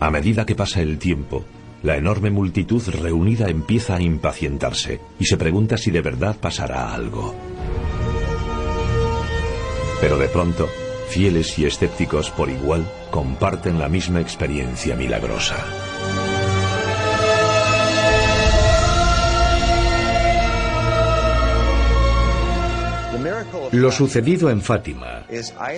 [0.00, 1.44] A medida que pasa el tiempo,
[1.82, 7.34] la enorme multitud reunida empieza a impacientarse y se pregunta si de verdad pasará algo.
[10.00, 10.68] Pero de pronto,
[11.12, 15.56] fieles y escépticos por igual comparten la misma experiencia milagrosa.
[23.72, 25.26] Lo sucedido en Fátima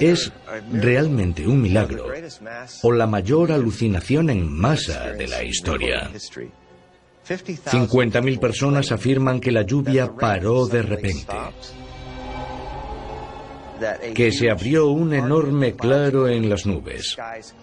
[0.00, 0.32] es
[0.72, 2.06] realmente un milagro
[2.82, 6.10] o la mayor alucinación en masa de la historia.
[7.26, 11.34] 50.000 personas afirman que la lluvia paró de repente.
[14.14, 17.16] Que se abrió un enorme claro en las nubes.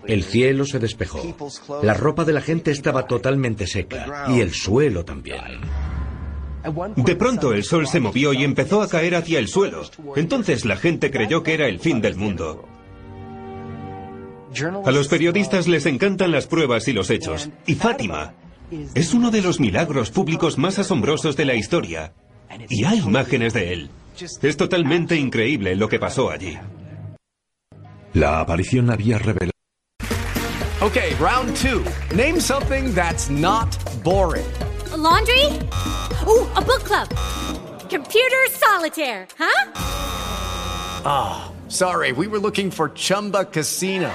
[0.05, 1.35] El cielo se despejó.
[1.83, 5.61] La ropa de la gente estaba totalmente seca y el suelo también.
[6.95, 9.83] De pronto el sol se movió y empezó a caer hacia el suelo.
[10.15, 12.67] Entonces la gente creyó que era el fin del mundo.
[14.85, 17.49] A los periodistas les encantan las pruebas y los hechos.
[17.65, 18.33] Y Fátima
[18.93, 22.13] es uno de los milagros públicos más asombrosos de la historia.
[22.69, 23.89] Y hay imágenes de él.
[24.19, 26.57] Es totalmente increíble lo que pasó allí.
[28.13, 29.51] La aparición había revelado.
[30.81, 31.85] Okay, round two.
[32.15, 33.69] Name something that's not
[34.03, 34.51] boring.
[34.91, 35.45] A laundry?
[36.27, 37.07] Ooh, a book club.
[37.89, 39.71] Computer solitaire, huh?
[41.05, 42.11] Ah, oh, sorry.
[42.13, 44.11] We were looking for Chumba Casino.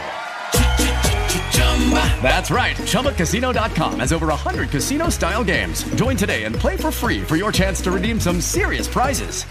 [2.20, 2.74] That's right.
[2.76, 5.84] ChumbaCasino.com has over 100 casino style games.
[5.94, 9.44] Join today and play for free for your chance to redeem some serious prizes.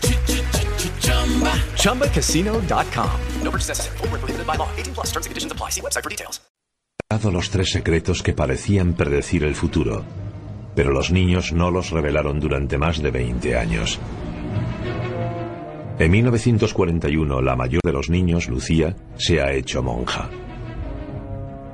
[1.77, 3.19] ChumbaCasino.com.
[3.41, 3.97] No purchase necessary.
[3.99, 4.69] Full prohibited by law.
[4.75, 5.69] 18 plus terms and conditions apply.
[5.69, 6.41] See website for details.
[7.31, 10.03] Los tres secretos que parecían predecir el futuro,
[10.75, 13.99] pero los niños no los revelaron durante más de 20 años.
[15.97, 20.29] En 1941, la mayor de los niños, Lucía, se ha hecho monja.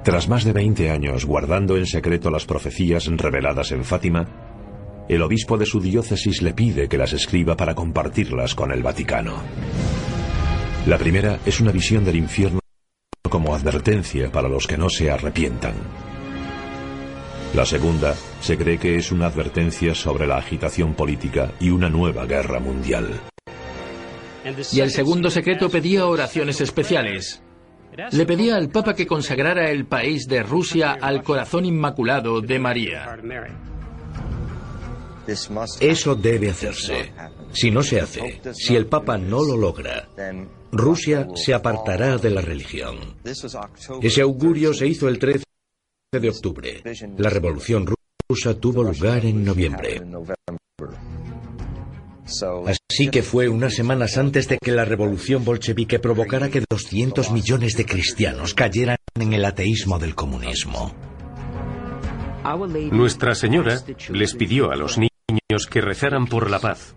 [0.03, 4.27] Tras más de 20 años guardando en secreto las profecías reveladas en Fátima,
[5.11, 9.43] el obispo de su diócesis le pide que las escriba para compartirlas con el Vaticano.
[10.87, 12.61] La primera es una visión del infierno
[13.29, 15.73] como advertencia para los que no se arrepientan.
[17.53, 22.25] La segunda se cree que es una advertencia sobre la agitación política y una nueva
[22.25, 23.09] guerra mundial.
[24.71, 27.43] Y el segundo secreto pedía oraciones especiales.
[28.11, 33.17] Le pedía al Papa que consagrara el país de Rusia al corazón inmaculado de María.
[35.79, 37.11] Eso debe hacerse.
[37.53, 40.09] Si no se hace, si el Papa no lo logra,
[40.71, 42.97] Rusia se apartará de la religión.
[44.01, 45.43] Ese augurio se hizo el 13
[46.11, 46.83] de octubre.
[47.17, 47.85] La revolución
[48.29, 50.01] rusa tuvo lugar en noviembre.
[52.89, 57.75] Así que fue unas semanas antes de que la revolución bolchevique provocara que 200 millones
[57.75, 60.93] de cristianos cayeran en el ateísmo del comunismo.
[62.91, 65.10] Nuestra Señora les pidió a los niños
[65.69, 66.95] que rezaran por la paz,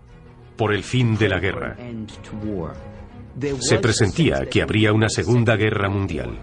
[0.55, 1.75] por el fin de la guerra.
[3.59, 6.37] Se presentía que habría una segunda guerra mundial.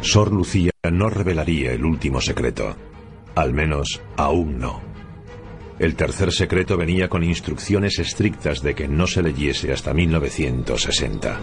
[0.00, 2.76] Sor Lucía no revelaría el último secreto.
[3.34, 4.80] Al menos aún no.
[5.78, 11.40] El tercer secreto venía con instrucciones estrictas de que no se leyese hasta 1960.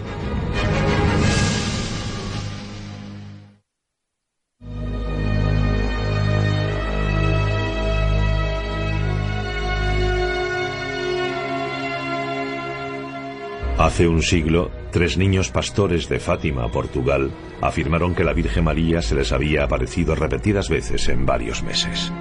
[13.78, 19.14] Hace un siglo, tres niños pastores de Fátima, Portugal, afirmaron que la Virgen María se
[19.14, 22.12] les había aparecido repetidas veces en varios meses.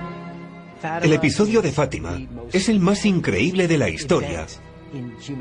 [1.02, 2.22] El episodio de Fátima
[2.54, 4.46] es el más increíble de la historia,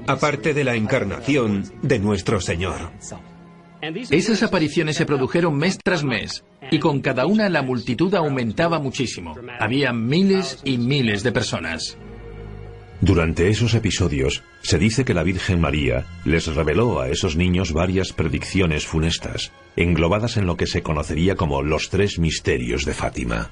[0.06, 2.92] aparte de la encarnación de nuestro Señor.
[4.10, 9.34] Esas apariciones se produjeron mes tras mes y con cada una la multitud aumentaba muchísimo.
[9.60, 11.98] Había miles y miles de personas.
[13.00, 18.12] Durante esos episodios, se dice que la Virgen María les reveló a esos niños varias
[18.12, 23.50] predicciones funestas, englobadas en lo que se conocería como los tres misterios de Fátima.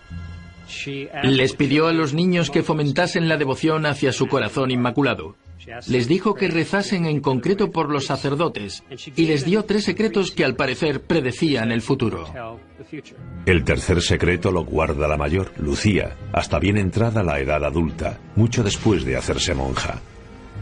[1.22, 5.36] Les pidió a los niños que fomentasen la devoción hacia su corazón inmaculado.
[5.86, 8.82] Les dijo que rezasen en concreto por los sacerdotes
[9.16, 12.26] y les dio tres secretos que al parecer predecían el futuro.
[13.46, 18.62] El tercer secreto lo guarda la mayor, Lucía, hasta bien entrada la edad adulta, mucho
[18.62, 20.00] después de hacerse monja,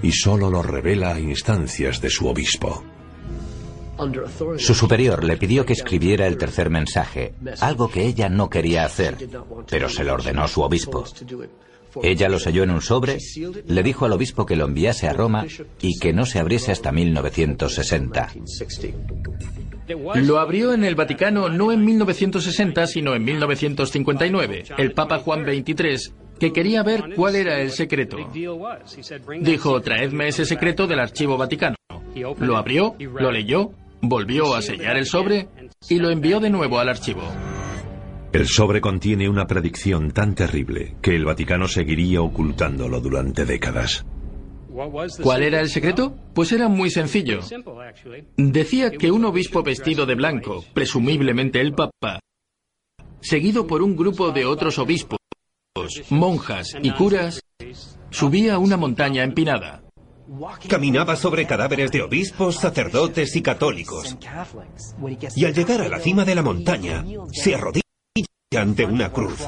[0.03, 2.85] y solo lo revela a instancias de su obispo.
[4.59, 9.17] Su superior le pidió que escribiera el tercer mensaje, algo que ella no quería hacer,
[9.69, 11.05] pero se lo ordenó su obispo.
[12.03, 13.19] Ella lo selló en un sobre,
[13.67, 15.47] le dijo al obispo que lo enviase a Roma
[15.81, 18.29] y que no se abriese hasta 1960.
[20.15, 26.15] Lo abrió en el Vaticano no en 1960, sino en 1959, el Papa Juan XXIII,
[26.39, 28.17] que quería ver cuál era el secreto.
[29.41, 31.77] Dijo, traedme ese secreto del archivo vaticano.
[32.39, 35.49] Lo abrió, lo leyó Volvió a sellar el sobre
[35.89, 37.23] y lo envió de nuevo al archivo.
[38.33, 44.05] El sobre contiene una predicción tan terrible que el Vaticano seguiría ocultándolo durante décadas.
[45.23, 46.17] ¿Cuál era el secreto?
[46.35, 47.41] Pues era muy sencillo.
[48.37, 52.21] Decía que un obispo vestido de blanco, presumiblemente el Papa,
[53.21, 55.19] seguido por un grupo de otros obispos,
[56.11, 57.41] monjas y curas,
[58.11, 59.82] subía una montaña empinada.
[60.69, 64.17] Caminaba sobre cadáveres de obispos, sacerdotes y católicos.
[65.37, 67.83] Y al llegar a la cima de la montaña, se arrodilla
[68.57, 69.47] ante una cruz.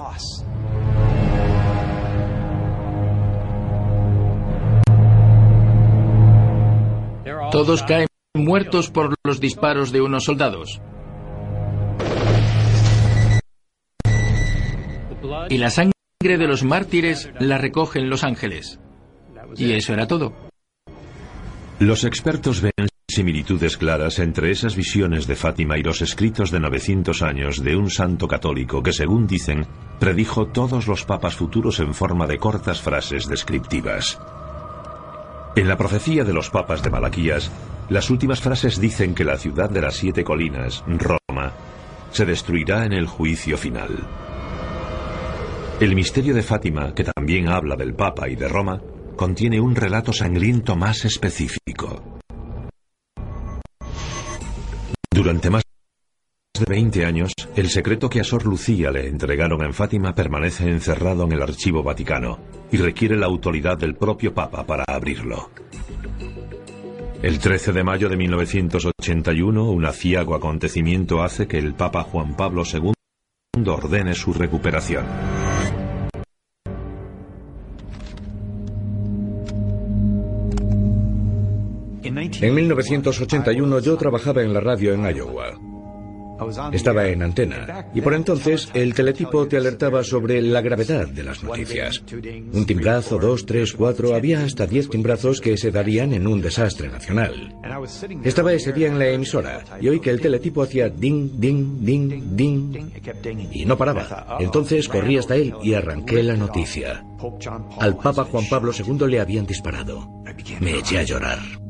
[7.51, 10.81] Todos caen muertos por los disparos de unos soldados.
[15.49, 18.81] Y la sangre de los mártires la recogen los ángeles.
[19.57, 20.44] Y eso era todo.
[21.81, 27.23] Los expertos ven similitudes claras entre esas visiones de Fátima y los escritos de 900
[27.23, 29.67] años de un santo católico que, según dicen,
[29.99, 34.21] predijo todos los papas futuros en forma de cortas frases descriptivas.
[35.57, 37.51] En la profecía de los papas de Malaquías,
[37.89, 41.53] las últimas frases dicen que la ciudad de las siete colinas, Roma,
[42.13, 43.91] se destruirá en el juicio final.
[45.81, 48.81] El misterio de Fátima, que también habla del Papa y de Roma,
[49.17, 52.21] contiene un relato sangriento más específico.
[55.11, 55.63] Durante más
[56.59, 61.25] de 20 años, el secreto que a Sor Lucía le entregaron en Fátima permanece encerrado
[61.25, 62.39] en el archivo vaticano
[62.71, 65.51] y requiere la autoridad del propio Papa para abrirlo.
[67.23, 72.65] El 13 de mayo de 1981, un aciago acontecimiento hace que el Papa Juan Pablo
[72.71, 72.93] II
[73.67, 75.07] ordene su recuperación.
[82.05, 85.59] En 1981 yo trabajaba en la radio en Iowa.
[86.73, 91.43] Estaba en antena y por entonces el teletipo te alertaba sobre la gravedad de las
[91.43, 92.03] noticias.
[92.53, 96.89] Un timbrazo, dos, tres, cuatro, había hasta diez timbrazos que se darían en un desastre
[96.89, 97.55] nacional.
[98.25, 102.37] Estaba ese día en la emisora y oí que el teletipo hacía ding, ding, ding,
[102.37, 102.91] ding
[103.53, 104.37] y no paraba.
[104.41, 107.05] Entonces corrí hasta él y arranqué la noticia.
[107.79, 110.23] Al Papa Juan Pablo II le habían disparado.
[110.61, 111.64] Me eché a llorar.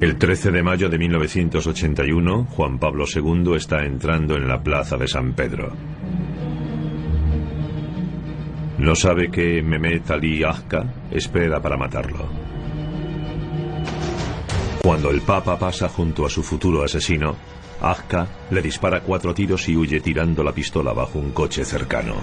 [0.00, 5.06] El 13 de mayo de 1981, Juan Pablo II está entrando en la plaza de
[5.06, 5.76] San Pedro.
[8.78, 12.26] No sabe que Mehmet Ali Azka espera para matarlo.
[14.82, 17.36] Cuando el Papa pasa junto a su futuro asesino,
[17.82, 22.14] Azka le dispara cuatro tiros y huye tirando la pistola bajo un coche cercano.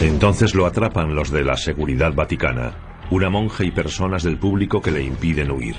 [0.00, 4.90] Entonces lo atrapan los de la seguridad vaticana una monja y personas del público que
[4.90, 5.76] le impiden huir.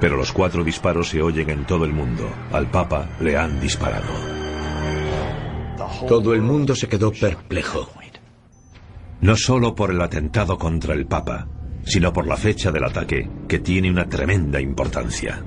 [0.00, 2.30] Pero los cuatro disparos se oyen en todo el mundo.
[2.52, 4.12] Al Papa le han disparado.
[6.06, 7.90] Todo el mundo se quedó perplejo.
[9.20, 11.48] No solo por el atentado contra el Papa,
[11.84, 15.42] sino por la fecha del ataque, que tiene una tremenda importancia.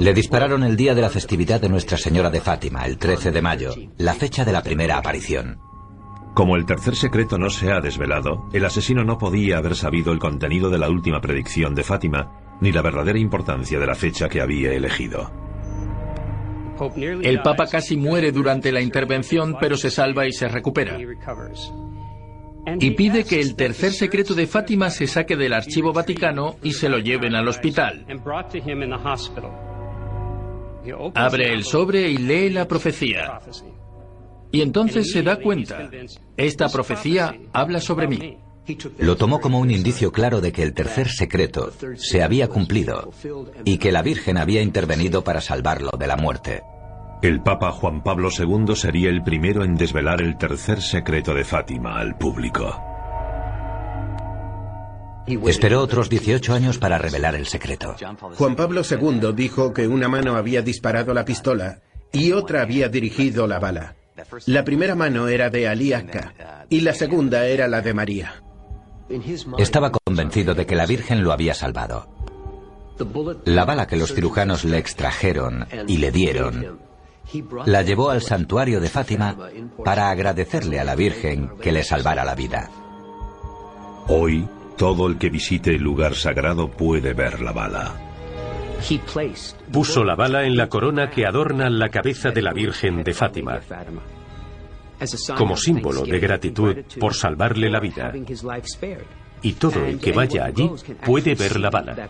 [0.00, 3.42] Le dispararon el día de la festividad de Nuestra Señora de Fátima, el 13 de
[3.42, 5.58] mayo, la fecha de la primera aparición.
[6.34, 10.18] Como el tercer secreto no se ha desvelado, el asesino no podía haber sabido el
[10.18, 14.40] contenido de la última predicción de Fátima, ni la verdadera importancia de la fecha que
[14.40, 15.30] había elegido.
[17.22, 20.98] El Papa casi muere durante la intervención, pero se salva y se recupera.
[22.80, 26.88] Y pide que el tercer secreto de Fátima se saque del archivo vaticano y se
[26.88, 28.04] lo lleven al hospital.
[31.14, 33.38] Abre el sobre y lee la profecía.
[34.54, 35.90] Y entonces se da cuenta,
[36.36, 38.38] esta profecía habla sobre mí.
[38.98, 43.10] Lo tomó como un indicio claro de que el tercer secreto se había cumplido
[43.64, 46.62] y que la Virgen había intervenido para salvarlo de la muerte.
[47.20, 51.98] El Papa Juan Pablo II sería el primero en desvelar el tercer secreto de Fátima
[51.98, 52.80] al público.
[55.26, 57.96] Esperó otros 18 años para revelar el secreto.
[58.36, 61.80] Juan Pablo II dijo que una mano había disparado la pistola
[62.12, 63.96] y otra había dirigido la bala.
[64.46, 68.42] La primera mano era de Aliaca y la segunda era la de María.
[69.58, 72.08] Estaba convencido de que la Virgen lo había salvado.
[73.44, 76.78] La bala que los cirujanos le extrajeron y le dieron
[77.66, 79.36] la llevó al santuario de Fátima
[79.84, 82.70] para agradecerle a la Virgen que le salvara la vida.
[84.08, 84.46] Hoy,
[84.76, 87.94] todo el que visite el lugar sagrado puede ver la bala.
[89.72, 93.60] Puso la bala en la corona que adorna la cabeza de la Virgen de Fátima,
[95.36, 98.12] como símbolo de gratitud por salvarle la vida.
[99.42, 100.70] Y todo el que vaya allí
[101.04, 102.08] puede ver la bala.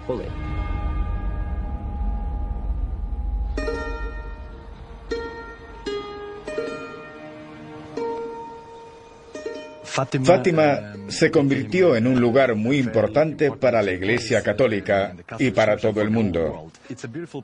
[9.95, 16.03] Fátima se convirtió en un lugar muy importante para la Iglesia Católica y para todo
[16.03, 16.73] el mundo.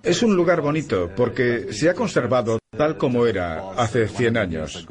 [0.03, 4.84] Es un lugar bonito porque se ha conservado tal como era hace 100 años.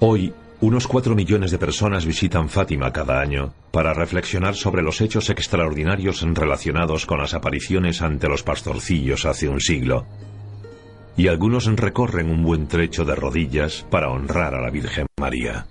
[0.00, 5.28] Hoy, unos 4 millones de personas visitan Fátima cada año para reflexionar sobre los hechos
[5.28, 10.06] extraordinarios relacionados con las apariciones ante los pastorcillos hace un siglo.
[11.18, 15.66] Y algunos recorren un buen trecho de rodillas para honrar a la Virgen María.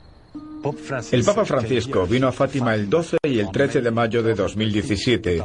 [1.11, 5.43] El Papa Francisco vino a Fátima el 12 y el 13 de mayo de 2017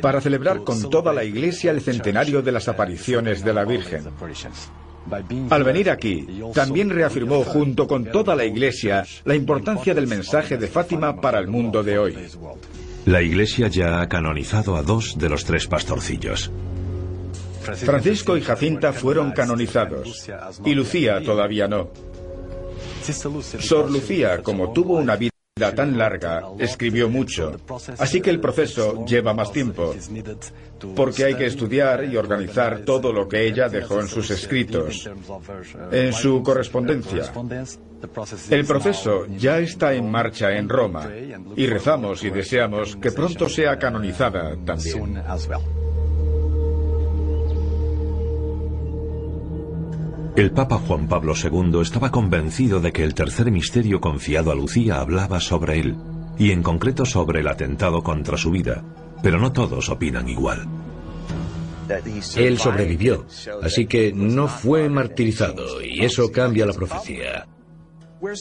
[0.00, 4.04] para celebrar con toda la Iglesia el centenario de las apariciones de la Virgen.
[5.50, 10.68] Al venir aquí, también reafirmó junto con toda la Iglesia la importancia del mensaje de
[10.68, 12.16] Fátima para el mundo de hoy.
[13.06, 16.50] La Iglesia ya ha canonizado a dos de los tres pastorcillos.
[17.62, 20.28] Francisco y Jacinta fueron canonizados
[20.64, 21.90] y Lucía todavía no.
[23.00, 25.30] Sor Lucía, como tuvo una vida
[25.74, 27.52] tan larga, escribió mucho,
[27.98, 29.94] así que el proceso lleva más tiempo,
[30.96, 35.08] porque hay que estudiar y organizar todo lo que ella dejó en sus escritos,
[35.92, 37.30] en su correspondencia.
[38.48, 41.10] El proceso ya está en marcha en Roma
[41.54, 45.22] y rezamos y deseamos que pronto sea canonizada también.
[50.36, 55.00] El Papa Juan Pablo II estaba convencido de que el tercer misterio confiado a Lucía
[55.00, 55.96] hablaba sobre él,
[56.38, 58.84] y en concreto sobre el atentado contra su vida,
[59.22, 60.68] pero no todos opinan igual.
[62.36, 63.26] Él sobrevivió,
[63.62, 67.48] así que no fue martirizado, y eso cambia la profecía.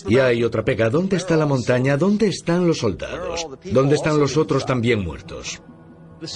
[0.08, 1.98] Y hay otra pega, ¿dónde está la montaña?
[1.98, 3.48] ¿Dónde están los soldados?
[3.72, 5.62] ¿Dónde están los otros también muertos?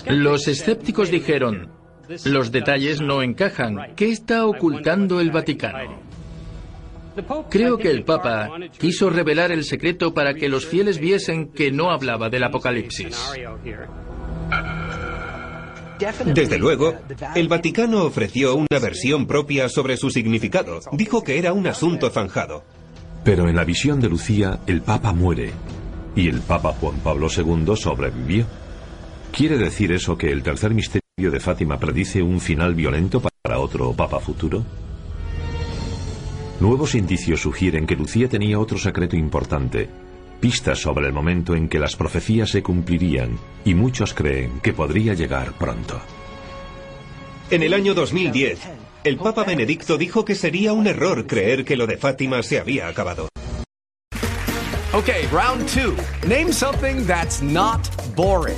[0.08, 1.70] Los escépticos dijeron,
[2.26, 3.93] los detalles no encajan.
[3.95, 6.01] ¿Qué está ocultando el Vaticano?
[7.49, 8.49] Creo que el Papa
[8.80, 13.16] quiso revelar el secreto para que los fieles viesen que no hablaba del Apocalipsis.
[16.34, 16.95] Desde luego,
[17.36, 20.80] el Vaticano ofreció una versión propia sobre su significado.
[20.91, 22.64] Dijo que era un asunto zanjado.
[23.24, 25.51] Pero en la visión de Lucía, el Papa muere.
[26.16, 28.45] Y el Papa Juan Pablo II sobrevivió.
[29.32, 33.93] ¿Quiere decir eso que el tercer misterio de Fátima predice un final violento para otro
[33.93, 34.64] papa futuro?
[36.59, 39.89] Nuevos indicios sugieren que Lucía tenía otro secreto importante,
[40.39, 45.14] pistas sobre el momento en que las profecías se cumplirían, y muchos creen que podría
[45.14, 46.01] llegar pronto.
[47.51, 48.59] En el año 2010,
[49.03, 52.88] el Papa Benedicto dijo que sería un error creer que lo de Fátima se había
[52.88, 53.30] acabado.
[54.93, 55.95] Okay, round two.
[56.28, 58.57] Name something that's not boring.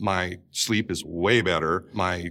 [0.00, 1.84] My sleep is way better.
[1.92, 2.30] My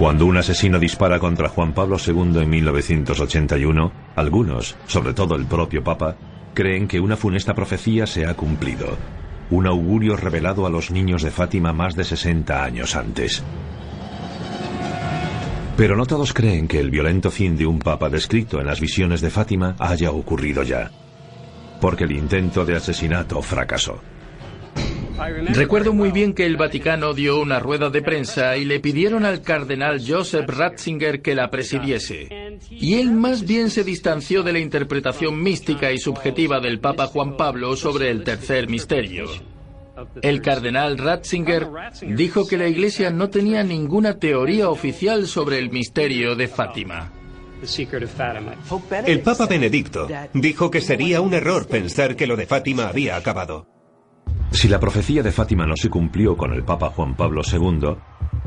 [0.00, 5.84] Cuando un asesino dispara contra Juan Pablo II en 1981, algunos, sobre todo el propio
[5.84, 6.16] Papa,
[6.54, 8.96] creen que una funesta profecía se ha cumplido.
[9.50, 13.42] Un augurio revelado a los niños de Fátima más de 60 años antes.
[15.76, 19.20] Pero no todos creen que el violento fin de un papa descrito en las visiones
[19.20, 20.90] de Fátima haya ocurrido ya.
[21.78, 24.00] Porque el intento de asesinato fracasó.
[25.52, 29.42] Recuerdo muy bien que el Vaticano dio una rueda de prensa y le pidieron al
[29.42, 32.58] cardenal Joseph Ratzinger que la presidiese.
[32.70, 37.36] Y él más bien se distanció de la interpretación mística y subjetiva del Papa Juan
[37.36, 39.26] Pablo sobre el tercer misterio.
[40.22, 41.66] El cardenal Ratzinger
[42.02, 47.12] dijo que la Iglesia no tenía ninguna teoría oficial sobre el misterio de Fátima.
[49.06, 53.79] El Papa Benedicto dijo que sería un error pensar que lo de Fátima había acabado.
[54.52, 57.96] Si la profecía de Fátima no se cumplió con el Papa Juan Pablo II,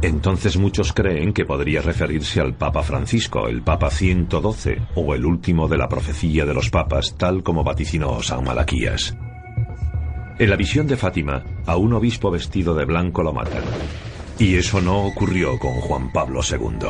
[0.02, 5.68] entonces muchos creen que podría referirse al Papa Francisco, el Papa 112 o el último
[5.68, 9.16] de la profecía de los papas, tal como vaticinó San Malaquías.
[10.40, 13.64] En la visión de Fátima, a un obispo vestido de blanco lo matan.
[14.40, 16.90] Y eso no ocurrió con Juan Pablo II.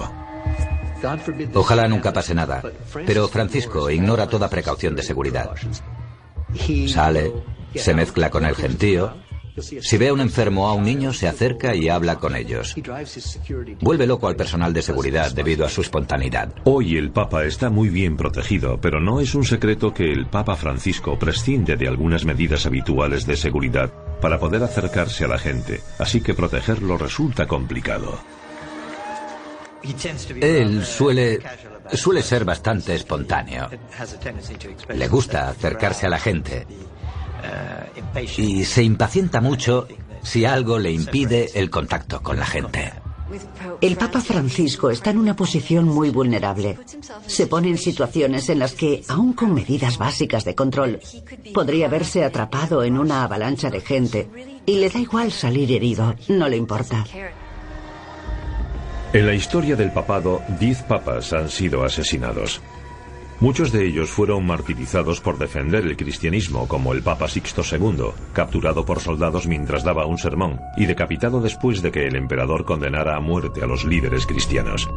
[1.53, 2.63] Ojalá nunca pase nada,
[3.05, 5.51] pero Francisco ignora toda precaución de seguridad.
[6.87, 7.31] Sale,
[7.75, 9.13] se mezcla con el gentío.
[9.59, 12.75] Si ve a un enfermo o a un niño, se acerca y habla con ellos.
[13.81, 16.53] Vuelve loco al personal de seguridad debido a su espontaneidad.
[16.63, 20.55] Hoy el Papa está muy bien protegido, pero no es un secreto que el Papa
[20.55, 26.21] Francisco prescinde de algunas medidas habituales de seguridad para poder acercarse a la gente, así
[26.21, 28.17] que protegerlo resulta complicado.
[30.41, 31.39] Él suele
[31.91, 33.69] suele ser bastante espontáneo.
[34.95, 36.65] Le gusta acercarse a la gente
[38.37, 39.87] y se impacienta mucho
[40.21, 42.93] si algo le impide el contacto con la gente.
[43.81, 46.77] El Papa Francisco está en una posición muy vulnerable.
[47.25, 50.99] Se pone en situaciones en las que, aun con medidas básicas de control,
[51.53, 54.29] podría verse atrapado en una avalancha de gente
[54.65, 57.05] y le da igual salir herido, no le importa.
[59.13, 62.61] En la historia del papado, diez papas han sido asesinados.
[63.39, 68.85] Muchos de ellos fueron martirizados por defender el cristianismo, como el Papa Sixto II, capturado
[68.85, 73.19] por soldados mientras daba un sermón y decapitado después de que el emperador condenara a
[73.19, 74.89] muerte a los líderes cristianos.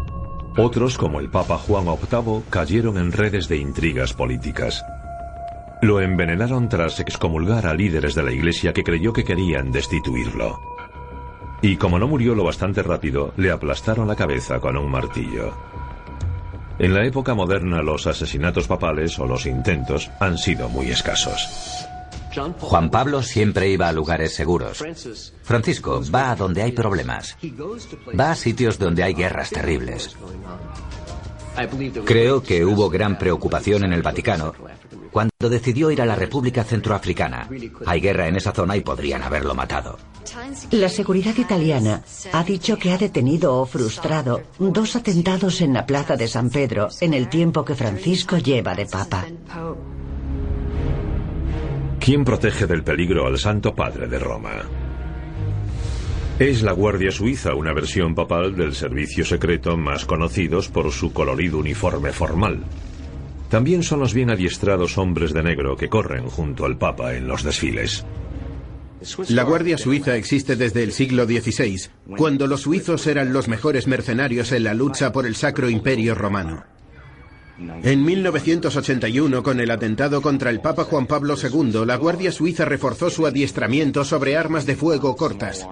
[0.57, 4.85] Otros, como el Papa Juan VIII, cayeron en redes de intrigas políticas.
[5.83, 10.59] Lo envenenaron tras excomulgar a líderes de la iglesia que creyó que querían destituirlo.
[11.61, 15.53] Y como no murió lo bastante rápido, le aplastaron la cabeza con un martillo.
[16.79, 21.87] En la época moderna los asesinatos papales o los intentos han sido muy escasos.
[22.61, 24.85] Juan Pablo siempre iba a lugares seguros.
[25.43, 27.37] Francisco va a donde hay problemas.
[28.19, 30.15] Va a sitios donde hay guerras terribles.
[32.05, 34.53] Creo que hubo gran preocupación en el Vaticano
[35.11, 37.49] cuando decidió ir a la República Centroafricana.
[37.87, 39.97] Hay guerra en esa zona y podrían haberlo matado.
[40.73, 42.03] La seguridad italiana
[42.33, 46.89] ha dicho que ha detenido o frustrado dos atentados en la Plaza de San Pedro
[47.01, 49.27] en el tiempo que Francisco lleva de papa.
[51.99, 54.63] ¿Quién protege del peligro al Santo Padre de Roma?
[56.39, 61.59] Es la Guardia Suiza, una versión papal del servicio secreto más conocidos por su colorido
[61.59, 62.63] uniforme formal.
[63.49, 67.43] También son los bien adiestrados hombres de negro que corren junto al Papa en los
[67.43, 68.05] desfiles.
[69.29, 74.53] La Guardia Suiza existe desde el siglo XVI, cuando los suizos eran los mejores mercenarios
[74.53, 76.65] en la lucha por el Sacro Imperio Romano.
[77.83, 83.09] En 1981, con el atentado contra el Papa Juan Pablo II, la Guardia Suiza reforzó
[83.09, 85.67] su adiestramiento sobre armas de fuego cortas.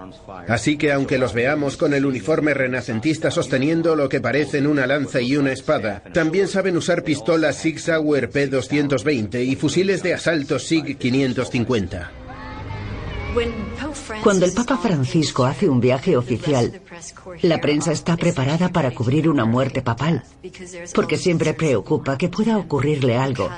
[0.48, 5.20] Así que aunque los veamos con el uniforme renacentista sosteniendo lo que parecen una lanza
[5.20, 10.96] y una espada, también saben usar pistolas Sig Sauer P220 y fusiles de asalto Sig
[10.96, 12.23] 550.
[14.22, 16.80] Cuando el Papa Francisco hace un viaje oficial,
[17.42, 20.22] la prensa está preparada para cubrir una muerte papal,
[20.94, 23.50] porque siempre preocupa que pueda ocurrirle algo,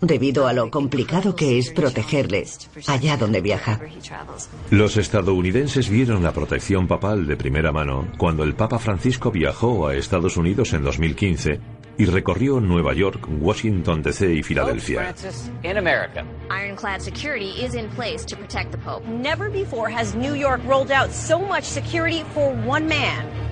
[0.00, 2.46] debido a lo complicado que es protegerle
[2.86, 3.80] allá donde viaja.
[4.70, 9.96] Los estadounidenses vieron la protección papal de primera mano cuando el Papa Francisco viajó a
[9.96, 11.60] Estados Unidos en 2015
[11.98, 15.14] y recorrió Nueva York, Washington DC y Filadelfia.
[16.50, 19.04] Ironclad security is in place to protect the Pope.
[19.06, 23.51] Never before has New York rolled out so much security for one man.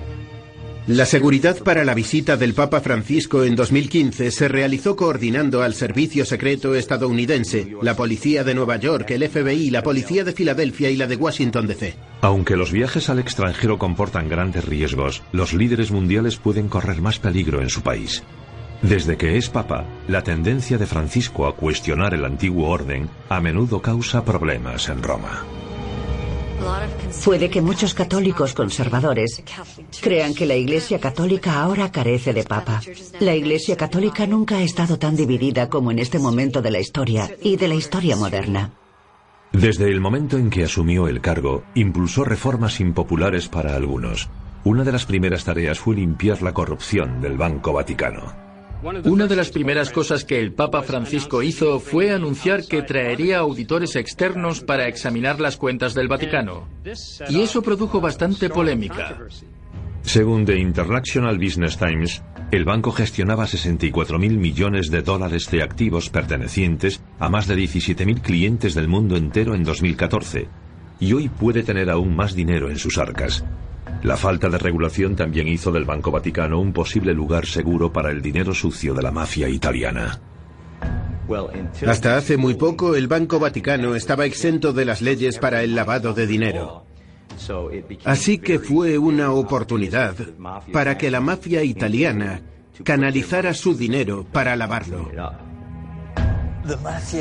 [0.87, 6.25] La seguridad para la visita del Papa Francisco en 2015 se realizó coordinando al Servicio
[6.25, 11.05] Secreto estadounidense, la Policía de Nueva York, el FBI, la Policía de Filadelfia y la
[11.05, 11.93] de Washington DC.
[12.21, 17.61] Aunque los viajes al extranjero comportan grandes riesgos, los líderes mundiales pueden correr más peligro
[17.61, 18.23] en su país.
[18.81, 23.83] Desde que es papa, la tendencia de Francisco a cuestionar el antiguo orden a menudo
[23.83, 25.45] causa problemas en Roma.
[27.23, 29.43] Puede que muchos católicos conservadores
[30.01, 32.81] crean que la Iglesia Católica ahora carece de papa.
[33.19, 37.29] La Iglesia Católica nunca ha estado tan dividida como en este momento de la historia
[37.41, 38.71] y de la historia moderna.
[39.51, 44.29] Desde el momento en que asumió el cargo, impulsó reformas impopulares para algunos.
[44.63, 48.50] Una de las primeras tareas fue limpiar la corrupción del Banco Vaticano.
[49.05, 53.95] Una de las primeras cosas que el Papa Francisco hizo fue anunciar que traería auditores
[53.95, 56.67] externos para examinar las cuentas del Vaticano.
[57.29, 59.17] Y eso produjo bastante polémica.
[60.01, 66.09] Según The International Business Times, el banco gestionaba 64 mil millones de dólares de activos
[66.09, 70.47] pertenecientes a más de 17 mil clientes del mundo entero en 2014,
[70.99, 73.45] y hoy puede tener aún más dinero en sus arcas.
[74.03, 78.21] La falta de regulación también hizo del Banco Vaticano un posible lugar seguro para el
[78.21, 80.19] dinero sucio de la mafia italiana.
[81.87, 86.13] Hasta hace muy poco el Banco Vaticano estaba exento de las leyes para el lavado
[86.13, 86.85] de dinero.
[88.03, 90.15] Así que fue una oportunidad
[90.73, 92.41] para que la mafia italiana
[92.83, 95.11] canalizara su dinero para lavarlo.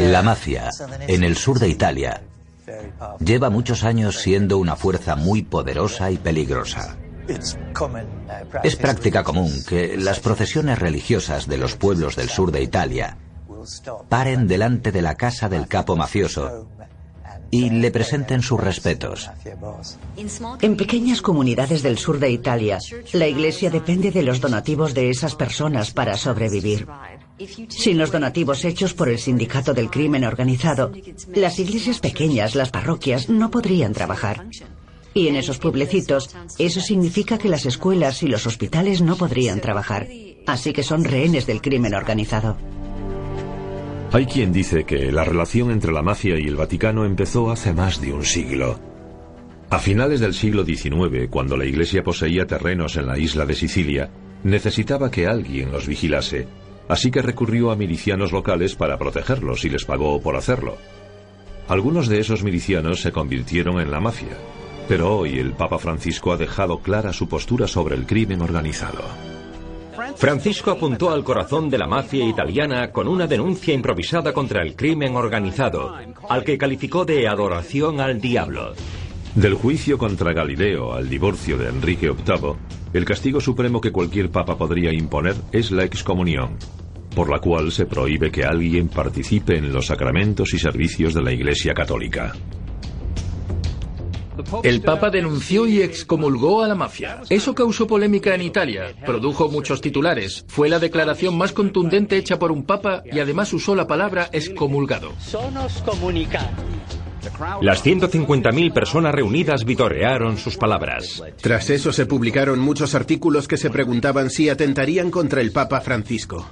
[0.01, 0.70] La mafia,
[1.07, 2.22] en el sur de Italia,
[3.18, 6.96] lleva muchos años siendo una fuerza muy poderosa y peligrosa.
[8.62, 13.16] Es práctica común que las procesiones religiosas de los pueblos del sur de Italia
[14.08, 16.66] paren delante de la casa del capo mafioso
[17.50, 19.30] y le presenten sus respetos.
[20.60, 22.78] En pequeñas comunidades del sur de Italia,
[23.12, 26.86] la iglesia depende de los donativos de esas personas para sobrevivir.
[27.68, 30.93] Sin los donativos hechos por el sindicato del crimen organizado,
[31.34, 34.47] las iglesias pequeñas, las parroquias, no podrían trabajar.
[35.14, 40.09] Y en esos pueblecitos, eso significa que las escuelas y los hospitales no podrían trabajar.
[40.47, 42.57] Así que son rehenes del crimen organizado.
[44.12, 48.01] Hay quien dice que la relación entre la mafia y el Vaticano empezó hace más
[48.01, 48.78] de un siglo.
[49.70, 54.11] A finales del siglo XIX, cuando la Iglesia poseía terrenos en la isla de Sicilia,
[54.43, 56.49] necesitaba que alguien los vigilase,
[56.91, 60.76] así que recurrió a milicianos locales para protegerlos y les pagó por hacerlo.
[61.68, 64.36] Algunos de esos milicianos se convirtieron en la mafia,
[64.88, 69.05] pero hoy el Papa Francisco ha dejado clara su postura sobre el crimen organizado.
[70.16, 75.14] Francisco apuntó al corazón de la mafia italiana con una denuncia improvisada contra el crimen
[75.14, 75.95] organizado,
[76.28, 78.72] al que calificó de adoración al diablo.
[79.36, 82.57] Del juicio contra Galileo al divorcio de Enrique VIII,
[82.93, 86.57] el castigo supremo que cualquier papa podría imponer es la excomunión,
[87.14, 91.32] por la cual se prohíbe que alguien participe en los sacramentos y servicios de la
[91.32, 92.32] Iglesia Católica.
[94.62, 97.20] El Papa denunció y excomulgó a la mafia.
[97.28, 102.52] Eso causó polémica en Italia, produjo muchos titulares, fue la declaración más contundente hecha por
[102.52, 105.12] un Papa y además usó la palabra excomulgado.
[107.61, 111.22] Las 150.000 personas reunidas vitorearon sus palabras.
[111.40, 116.46] Tras eso se publicaron muchos artículos que se preguntaban si atentarían contra el Papa Francisco.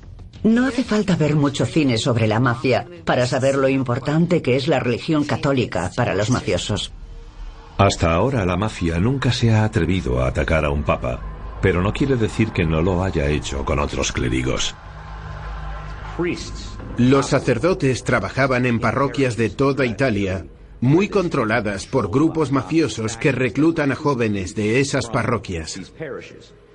[0.44, 4.68] No hace falta ver mucho cine sobre la mafia para saber lo importante que es
[4.68, 6.92] la religión católica para los mafiosos.
[7.76, 11.20] Hasta ahora la mafia nunca se ha atrevido a atacar a un papa,
[11.62, 14.74] pero no quiere decir que no lo haya hecho con otros clérigos.
[16.96, 20.46] Los sacerdotes trabajaban en parroquias de toda Italia,
[20.80, 25.92] muy controladas por grupos mafiosos que reclutan a jóvenes de esas parroquias.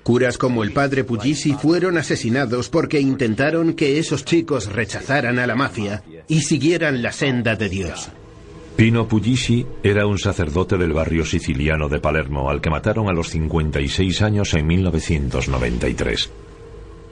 [0.04, 5.56] Curas como el padre Puglisi fueron asesinados porque intentaron que esos chicos rechazaran a la
[5.56, 8.10] mafia y siguieran la senda de Dios.
[8.76, 13.30] Pino Puglisi era un sacerdote del barrio siciliano de Palermo al que mataron a los
[13.30, 16.32] 56 años en 1993.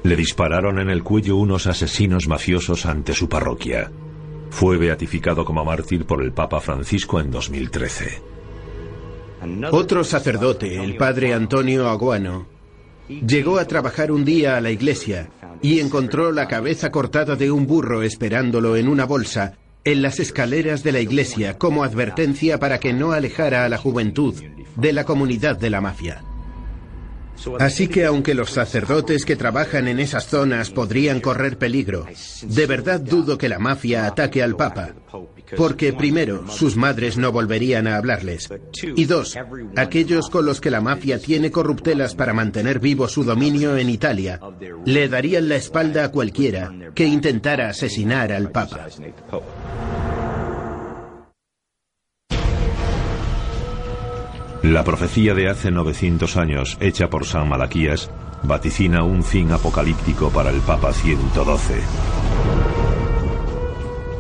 [0.04, 3.90] Le dispararon en el cuello unos asesinos mafiosos ante su parroquia.
[4.50, 8.22] Fue beatificado como mártir por el Papa Francisco en 2013.
[9.72, 12.48] Otro sacerdote, el padre Antonio Aguano,
[13.20, 15.30] llegó a trabajar un día a la iglesia
[15.62, 19.54] y encontró la cabeza cortada de un burro esperándolo en una bolsa
[19.84, 24.36] en las escaleras de la iglesia como advertencia para que no alejara a la juventud
[24.76, 26.24] de la comunidad de la mafia.
[27.60, 32.06] Así que aunque los sacerdotes que trabajan en esas zonas podrían correr peligro,
[32.44, 34.94] de verdad dudo que la mafia ataque al Papa,
[35.58, 38.50] porque primero, sus madres no volverían a hablarles,
[38.96, 39.38] y dos,
[39.76, 44.40] aquellos con los que la mafia tiene corruptelas para mantener vivo su dominio en Italia,
[44.86, 48.88] le darían la espalda a cualquiera que intentara asesinar al Papa.
[54.64, 58.12] La profecía de hace 900 años, hecha por San Malaquías,
[58.44, 61.82] vaticina un fin apocalíptico para el Papa 112.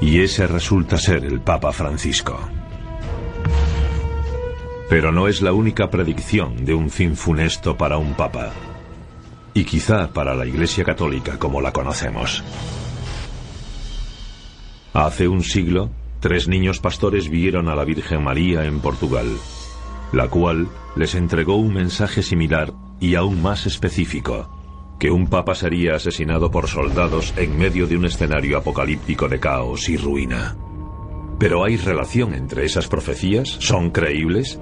[0.01, 2.39] Y ese resulta ser el Papa Francisco.
[4.89, 8.51] Pero no es la única predicción de un fin funesto para un Papa.
[9.53, 12.43] Y quizá para la Iglesia Católica como la conocemos.
[14.93, 19.27] Hace un siglo, tres niños pastores vieron a la Virgen María en Portugal,
[20.11, 24.49] la cual les entregó un mensaje similar y aún más específico,
[24.99, 29.89] que un papa sería asesinado por soldados en medio de un escenario apocalíptico de caos
[29.89, 30.55] y ruina.
[31.39, 33.49] ¿Pero hay relación entre esas profecías?
[33.49, 34.59] ¿Son creíbles?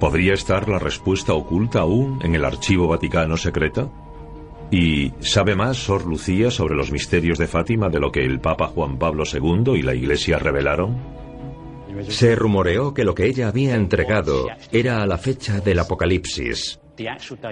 [0.00, 3.92] ¿Podría estar la respuesta oculta aún en el archivo vaticano secreto?
[4.70, 8.68] ¿Y sabe más Sor Lucía sobre los misterios de Fátima de lo que el Papa
[8.68, 11.17] Juan Pablo II y la Iglesia revelaron?
[12.08, 16.80] Se rumoreó que lo que ella había entregado era a la fecha del Apocalipsis,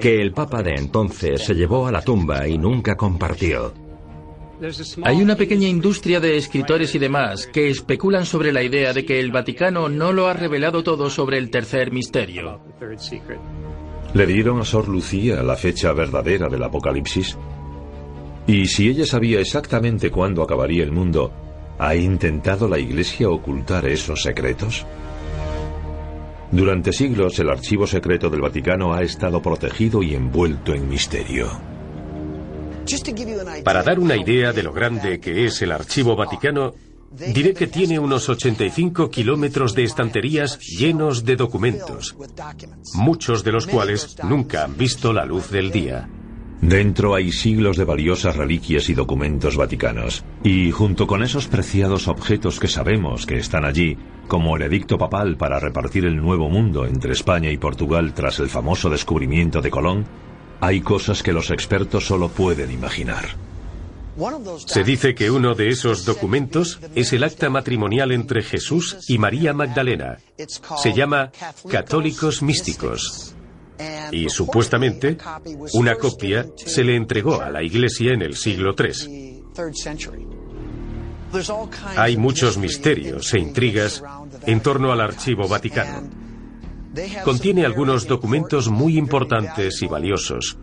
[0.01, 3.73] que el Papa de entonces se llevó a la tumba y nunca compartió.
[5.03, 9.21] Hay una pequeña industria de escritores y demás que especulan sobre la idea de que
[9.21, 12.61] el Vaticano no lo ha revelado todo sobre el tercer misterio.
[14.15, 17.37] ¿Le dieron a Sor Lucía la fecha verdadera del Apocalipsis?
[18.47, 21.33] Y si ella sabía exactamente cuándo acabaría el mundo,
[21.79, 24.87] ¿ha intentado la Iglesia ocultar esos secretos?
[26.51, 31.51] Durante siglos el archivo secreto del Vaticano ha estado protegido y envuelto en misterio.
[33.65, 36.73] Para dar una idea de lo grande que es el archivo vaticano,
[37.11, 42.17] diré que tiene unos 85 kilómetros de estanterías llenos de documentos,
[42.95, 46.09] muchos de los cuales nunca han visto la luz del día.
[46.61, 52.59] Dentro hay siglos de valiosas reliquias y documentos vaticanos, y junto con esos preciados objetos
[52.59, 53.97] que sabemos que están allí,
[54.27, 58.49] como el edicto papal para repartir el nuevo mundo entre España y Portugal tras el
[58.49, 60.07] famoso descubrimiento de Colón,
[60.61, 63.27] hay cosas que los expertos solo pueden imaginar.
[64.65, 69.53] Se dice que uno de esos documentos es el acta matrimonial entre Jesús y María
[69.53, 70.17] Magdalena.
[70.79, 71.31] Se llama
[71.69, 73.36] Católicos Místicos.
[74.13, 75.19] Y supuestamente,
[75.75, 79.43] una copia se le entregó a la Iglesia en el siglo III.
[81.97, 84.03] Hay muchos misterios e intrigas
[84.47, 86.09] en torno al archivo vaticano.
[87.25, 90.57] Contiene algunos documentos muy importantes y valiosos.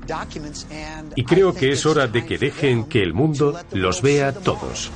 [1.16, 4.90] Y creo que es hora de que dejen que el mundo los vea todos.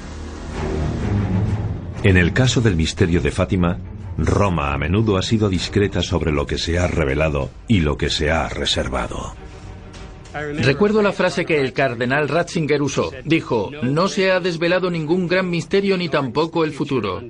[2.04, 3.80] En el caso del misterio de Fátima,
[4.18, 8.10] Roma a menudo ha sido discreta sobre lo que se ha revelado y lo que
[8.10, 9.36] se ha reservado.
[10.34, 13.12] Recuerdo la frase que el cardenal Ratzinger usó.
[13.24, 17.22] Dijo, no se ha desvelado ningún gran misterio ni tampoco el futuro.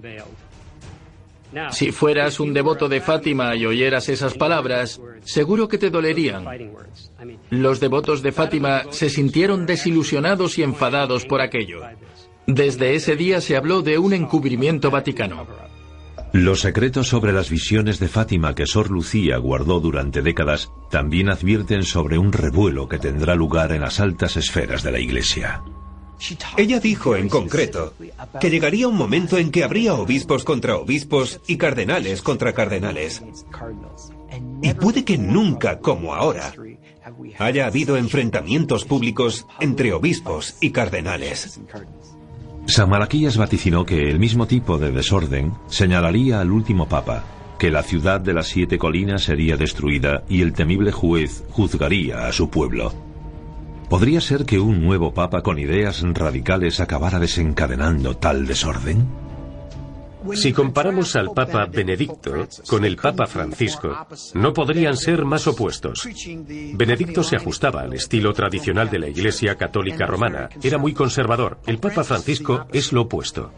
[1.72, 6.46] Si fueras un devoto de Fátima y oyeras esas palabras, seguro que te dolerían.
[7.50, 11.82] Los devotos de Fátima se sintieron desilusionados y enfadados por aquello.
[12.46, 15.67] Desde ese día se habló de un encubrimiento vaticano.
[16.38, 21.82] Los secretos sobre las visiones de Fátima que Sor Lucía guardó durante décadas también advierten
[21.82, 25.64] sobre un revuelo que tendrá lugar en las altas esferas de la Iglesia.
[26.56, 27.96] Ella dijo en concreto
[28.40, 33.24] que llegaría un momento en que habría obispos contra obispos y cardenales contra cardenales.
[34.62, 36.54] Y puede que nunca, como ahora,
[37.40, 41.60] haya habido enfrentamientos públicos entre obispos y cardenales.
[42.68, 47.24] San Malaquías vaticinó que el mismo tipo de desorden señalaría al último papa,
[47.58, 52.34] que la ciudad de las siete colinas sería destruida y el temible juez juzgaría a
[52.34, 52.94] su pueblo.
[53.90, 59.08] ¿Podría ser que un nuevo papa con ideas radicales acabara desencadenando tal desorden?
[60.34, 66.08] Si comparamos al Papa Benedicto con el Papa Francisco, no podrían ser más opuestos.
[66.74, 70.50] Benedicto se ajustaba al estilo tradicional de la Iglesia Católica Romana.
[70.62, 71.60] Era muy conservador.
[71.66, 73.52] El Papa Francisco es lo opuesto.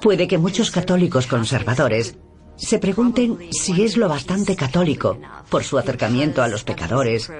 [0.00, 2.16] Puede que muchos católicos conservadores
[2.58, 7.30] se pregunten si es lo bastante católico por su acercamiento a los pecadores,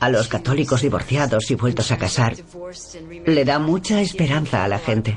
[0.00, 2.36] a los católicos divorciados y vueltos a casar.
[3.26, 5.16] Le da mucha esperanza a la gente.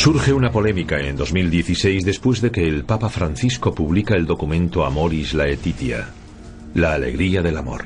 [0.00, 5.34] Surge una polémica en 2016 después de que el Papa Francisco publica el documento Amoris
[5.34, 6.08] Laetitia,
[6.72, 7.84] la alegría del amor.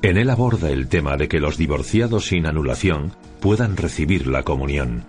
[0.00, 5.04] En él aborda el tema de que los divorciados sin anulación puedan recibir la comunión,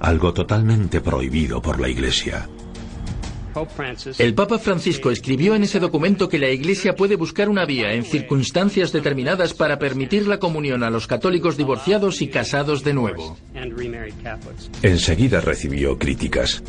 [0.00, 2.48] algo totalmente prohibido por la Iglesia.
[4.18, 8.04] El Papa Francisco escribió en ese documento que la Iglesia puede buscar una vía en
[8.04, 13.36] circunstancias determinadas para permitir la comunión a los católicos divorciados y casados de nuevo.
[14.82, 16.62] Enseguida recibió críticas.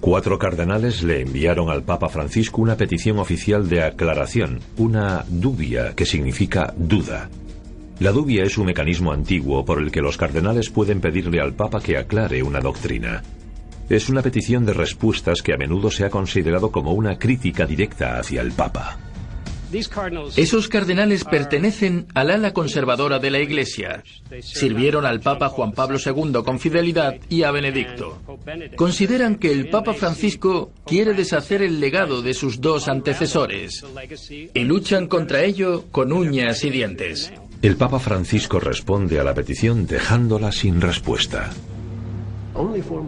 [0.00, 6.06] Cuatro cardenales le enviaron al Papa Francisco una petición oficial de aclaración, una dubia, que
[6.06, 7.30] significa duda.
[8.00, 11.80] La dubia es un mecanismo antiguo por el que los cardenales pueden pedirle al Papa
[11.80, 13.22] que aclare una doctrina.
[13.88, 18.18] Es una petición de respuestas que a menudo se ha considerado como una crítica directa
[18.18, 18.98] hacia el Papa.
[20.36, 24.04] Esos cardenales pertenecen al ala conservadora de la Iglesia.
[24.40, 28.20] Sirvieron al Papa Juan Pablo II con fidelidad y a Benedicto.
[28.76, 33.84] Consideran que el Papa Francisco quiere deshacer el legado de sus dos antecesores
[34.54, 37.32] y luchan contra ello con uñas y dientes.
[37.60, 41.50] El Papa Francisco responde a la petición dejándola sin respuesta.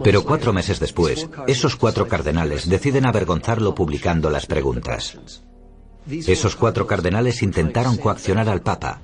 [0.03, 5.17] Pero cuatro meses después, esos cuatro cardenales deciden avergonzarlo publicando las preguntas.
[6.09, 9.01] Esos cuatro cardenales intentaron coaccionar al Papa.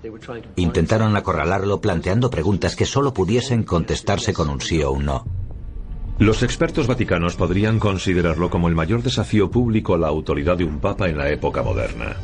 [0.55, 5.25] Intentaron acorralarlo planteando preguntas que solo pudiesen contestarse con un sí o un no.
[6.19, 10.79] Los expertos vaticanos podrían considerarlo como el mayor desafío público a la autoridad de un
[10.79, 12.15] papa en la época moderna.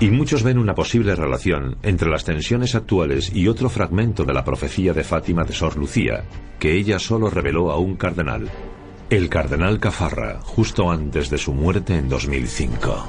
[0.00, 4.44] Y muchos ven una posible relación entre las tensiones actuales y otro fragmento de la
[4.44, 6.24] profecía de Fátima de Sor Lucía,
[6.60, 8.48] que ella solo reveló a un cardenal,
[9.10, 13.08] el cardenal Cafarra, justo antes de su muerte en 2005.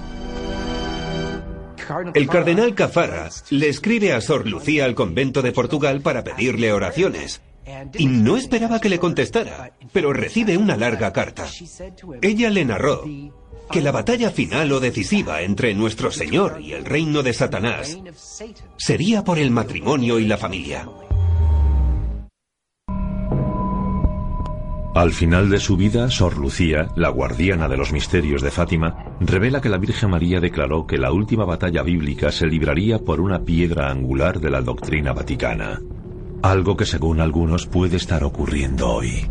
[2.16, 7.42] El cardenal Cafarra le escribe a Sor Lucía al convento de Portugal para pedirle oraciones.
[7.94, 11.46] Y no esperaba que le contestara, pero recibe una larga carta.
[12.22, 13.04] Ella le narró
[13.72, 18.00] que la batalla final o decisiva entre nuestro Señor y el reino de Satanás
[18.78, 20.88] sería por el matrimonio y la familia.
[24.96, 29.62] Al final de su vida, Sor Lucía, la guardiana de los misterios de Fátima, revela
[29.62, 33.92] que la Virgen María declaró que la última batalla bíblica se libraría por una piedra
[33.92, 35.80] angular de la doctrina vaticana.
[36.42, 39.28] Algo que según algunos puede estar ocurriendo hoy.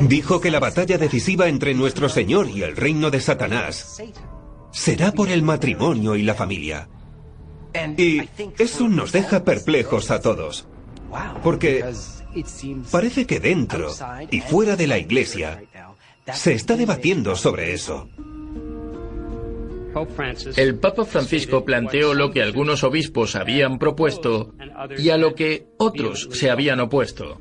[0.00, 4.02] Dijo que la batalla decisiva entre nuestro Señor y el reino de Satanás
[4.72, 6.88] será por el matrimonio y la familia.
[7.96, 8.22] Y
[8.58, 10.66] eso nos deja perplejos a todos.
[11.42, 11.84] Porque
[12.90, 13.92] parece que dentro
[14.30, 15.62] y fuera de la iglesia
[16.32, 18.08] se está debatiendo sobre eso.
[20.56, 24.54] El Papa Francisco planteó lo que algunos obispos habían propuesto
[24.98, 27.40] y a lo que otros se habían opuesto,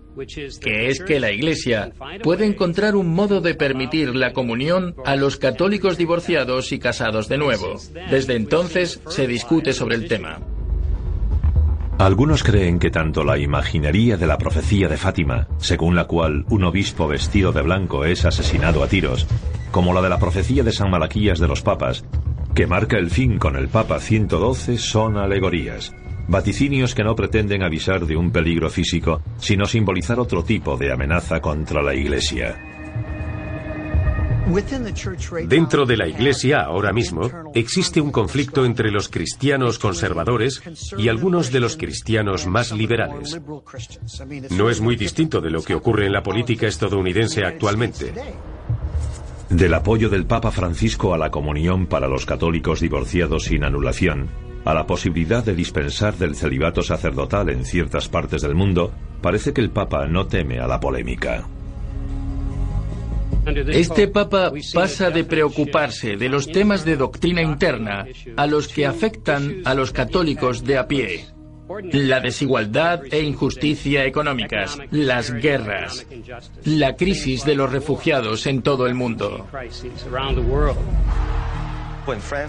[0.61, 1.91] que es que la Iglesia
[2.23, 7.37] puede encontrar un modo de permitir la comunión a los católicos divorciados y casados de
[7.37, 7.75] nuevo.
[8.09, 10.39] Desde entonces se discute sobre el tema.
[11.97, 16.65] Algunos creen que tanto la imaginería de la profecía de Fátima, según la cual un
[16.65, 19.25] obispo vestido de blanco es asesinado a tiros,
[19.71, 22.03] como la de la profecía de San Malaquías de los papas,
[22.55, 25.93] que marca el fin con el Papa 112 son alegorías,
[26.29, 31.41] vaticinios que no pretenden avisar de un peligro físico, sino simbolizar otro tipo de amenaza
[31.41, 32.57] contra la Iglesia.
[35.47, 40.61] Dentro de la Iglesia, ahora mismo, existe un conflicto entre los cristianos conservadores
[40.97, 43.37] y algunos de los cristianos más liberales.
[44.51, 48.13] No es muy distinto de lo que ocurre en la política estadounidense actualmente.
[49.49, 54.27] Del apoyo del Papa Francisco a la comunión para los católicos divorciados sin anulación,
[54.65, 58.91] a la posibilidad de dispensar del celibato sacerdotal en ciertas partes del mundo,
[59.21, 61.47] parece que el Papa no teme a la polémica.
[63.67, 69.61] Este Papa pasa de preocuparse de los temas de doctrina interna a los que afectan
[69.65, 71.34] a los católicos de a pie.
[71.91, 76.05] La desigualdad e injusticia económicas, las guerras,
[76.63, 79.47] la crisis de los refugiados en todo el mundo.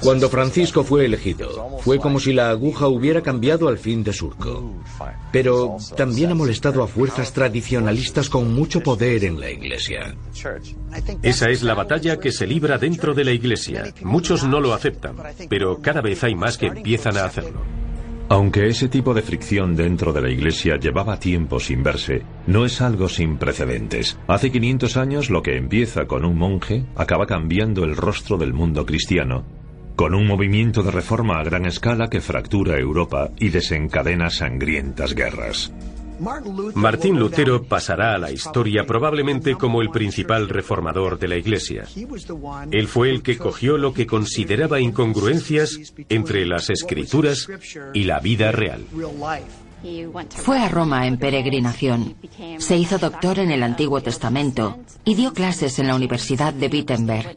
[0.02, 4.74] Cuando Francisco fue elegido, fue como si la aguja hubiera cambiado al fin de surco.
[5.32, 10.14] Pero también ha molestado a fuerzas tradicionalistas con mucho poder en la Iglesia.
[11.22, 13.94] Esa es la batalla que se libra dentro de la Iglesia.
[14.02, 15.16] Muchos no lo aceptan,
[15.48, 17.85] pero cada vez hay más que empiezan a hacerlo.
[18.28, 22.80] Aunque ese tipo de fricción dentro de la Iglesia llevaba tiempo sin verse, no es
[22.80, 24.18] algo sin precedentes.
[24.26, 28.84] Hace 500 años lo que empieza con un monje acaba cambiando el rostro del mundo
[28.84, 29.44] cristiano,
[29.94, 35.72] con un movimiento de reforma a gran escala que fractura Europa y desencadena sangrientas guerras.
[36.74, 41.84] Martín Lutero pasará a la historia probablemente como el principal reformador de la Iglesia.
[42.70, 47.48] Él fue el que cogió lo que consideraba incongruencias entre las escrituras
[47.92, 48.84] y la vida real.
[50.30, 52.16] Fue a Roma en peregrinación.
[52.58, 57.36] Se hizo doctor en el Antiguo Testamento y dio clases en la Universidad de Wittenberg.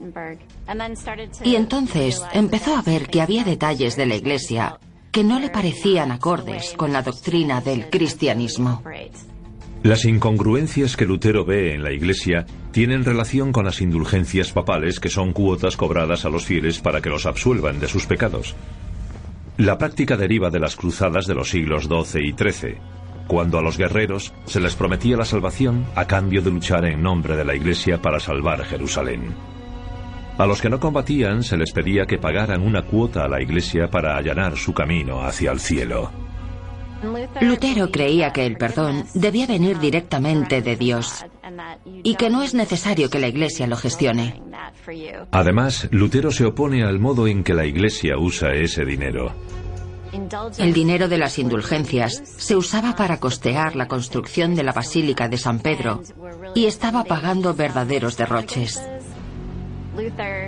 [1.44, 4.80] Y entonces empezó a ver que había detalles de la Iglesia
[5.12, 8.84] que no le parecían acordes con la doctrina del cristianismo.
[9.82, 15.10] Las incongruencias que Lutero ve en la Iglesia tienen relación con las indulgencias papales que
[15.10, 18.56] son cuotas cobradas a los fieles para que los absuelvan de sus pecados.
[19.58, 22.78] La práctica deriva de las cruzadas de los siglos XII y XIII,
[23.28, 27.36] cuando a los guerreros se les prometía la salvación a cambio de luchar en nombre
[27.36, 29.34] de la Iglesia para salvar Jerusalén.
[30.40, 33.90] A los que no combatían se les pedía que pagaran una cuota a la Iglesia
[33.90, 36.12] para allanar su camino hacia el cielo.
[37.42, 41.26] Lutero creía que el perdón debía venir directamente de Dios
[42.04, 44.42] y que no es necesario que la Iglesia lo gestione.
[45.32, 49.34] Además, Lutero se opone al modo en que la Iglesia usa ese dinero.
[50.58, 55.38] El dinero de las indulgencias se usaba para costear la construcción de la Basílica de
[55.38, 56.02] San Pedro
[56.56, 58.82] y estaba pagando verdaderos derroches.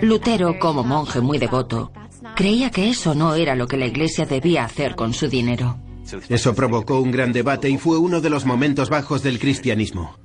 [0.02, 1.92] Lutero, como monje muy devoto,
[2.36, 5.78] creía que eso no era lo que la Iglesia debía hacer con su dinero.
[6.28, 10.16] Eso provocó un gran debate y fue uno de los momentos bajos del cristianismo.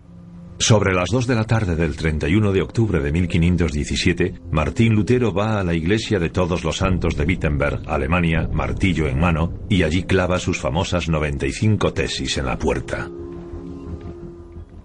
[0.60, 5.60] Sobre las 2 de la tarde del 31 de octubre de 1517, Martín Lutero va
[5.60, 10.04] a la iglesia de Todos los Santos de Wittenberg, Alemania, martillo en mano, y allí
[10.04, 13.08] clava sus famosas 95 tesis en la puerta.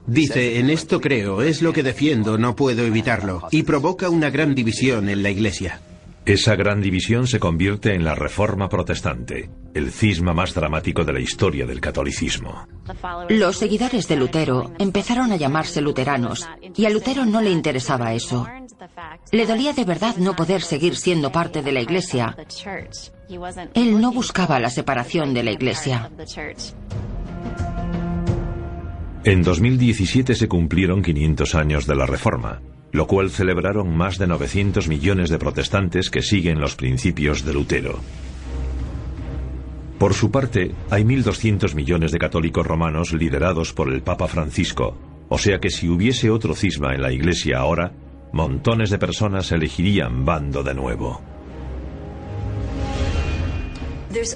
[0.07, 4.55] Dice, en esto creo, es lo que defiendo, no puedo evitarlo, y provoca una gran
[4.55, 5.81] división en la iglesia.
[6.25, 11.21] Esa gran división se convierte en la Reforma Protestante, el cisma más dramático de la
[11.21, 12.69] historia del catolicismo.
[13.29, 18.47] Los seguidores de Lutero empezaron a llamarse luteranos, y a Lutero no le interesaba eso.
[19.33, 22.37] Le dolía de verdad no poder seguir siendo parte de la Iglesia.
[23.75, 26.11] Él no buscaba la separación de la Iglesia.
[29.25, 32.61] En 2017 se cumplieron 500 años de la Reforma
[32.93, 37.99] lo cual celebraron más de 900 millones de protestantes que siguen los principios de Lutero.
[39.99, 44.99] Por su parte, hay 1.200 millones de católicos romanos liderados por el Papa Francisco,
[45.29, 47.93] o sea que si hubiese otro cisma en la Iglesia ahora,
[48.33, 51.32] montones de personas elegirían bando de nuevo.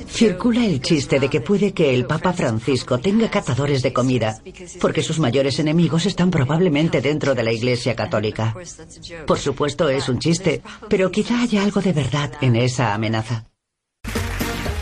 [0.08, 4.40] Circula el chiste de que puede que el Papa Francisco tenga cazadores de comida,
[4.80, 8.54] porque sus mayores enemigos están probablemente dentro de la Iglesia Católica.
[9.26, 13.44] Por supuesto es un chiste, pero quizá haya algo de verdad en esa amenaza.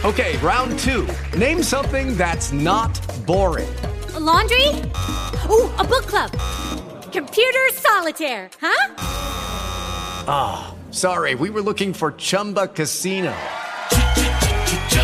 [0.05, 1.07] Okay, round two.
[1.38, 2.92] Name something that's not
[3.26, 3.68] boring.
[4.24, 4.68] laundry?
[5.49, 6.30] Ooh, a book club.
[7.12, 8.95] Computer solitaire, huh?
[10.26, 11.34] Ah, oh, sorry.
[11.34, 13.32] We were looking for Chumba Casino.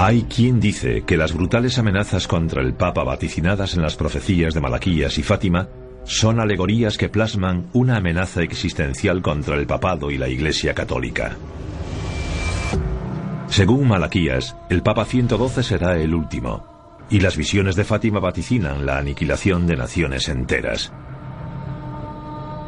[0.00, 4.60] Hay quien dice que las brutales amenazas contra el Papa vaticinadas en las profecías de
[4.60, 5.70] Malaquías y Fátima
[6.04, 11.36] son alegorías que plasman una amenaza existencial contra el papado y la Iglesia católica.
[13.48, 16.64] Según Malaquías, el Papa 112 será el último,
[17.10, 20.92] y las visiones de Fátima vaticinan la aniquilación de naciones enteras.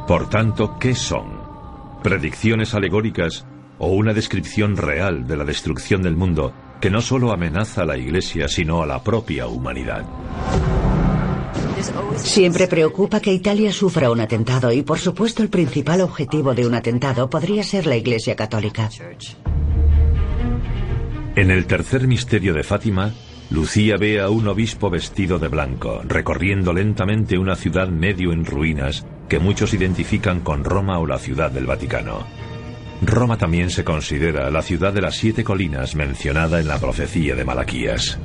[0.09, 1.39] Por tanto, ¿qué son?
[2.03, 3.47] ¿Predicciones alegóricas
[3.79, 7.99] o una descripción real de la destrucción del mundo que no solo amenaza a la
[7.99, 10.05] Iglesia, sino a la propia humanidad.
[12.17, 16.75] Siempre preocupa que Italia sufra un atentado y por supuesto el principal objetivo de un
[16.75, 18.91] atentado podría ser la Iglesia Católica.
[21.37, 23.13] En el tercer misterio de Fátima,
[23.51, 29.07] Lucía ve a un obispo vestido de blanco, recorriendo lentamente una ciudad medio en ruinas
[29.29, 32.27] que muchos identifican con Roma o la ciudad del Vaticano.
[33.03, 37.45] Roma también se considera la ciudad de las siete colinas mencionada en la profecía de
[37.45, 38.19] Malaquías.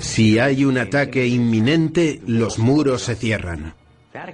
[0.00, 3.74] Si hay un ataque inminente, los muros se cierran.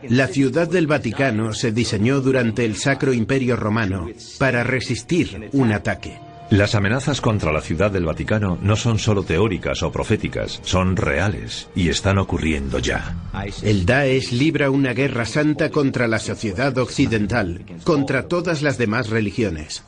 [0.08, 4.08] La ciudad del Vaticano se diseñó durante el Sacro Imperio Romano
[4.38, 6.18] para resistir un ataque.
[6.50, 11.68] Las amenazas contra la ciudad del Vaticano no son solo teóricas o proféticas, son reales
[11.74, 13.16] y están ocurriendo ya.
[13.62, 19.84] El Daesh libra una guerra santa contra la sociedad occidental, contra todas las demás religiones.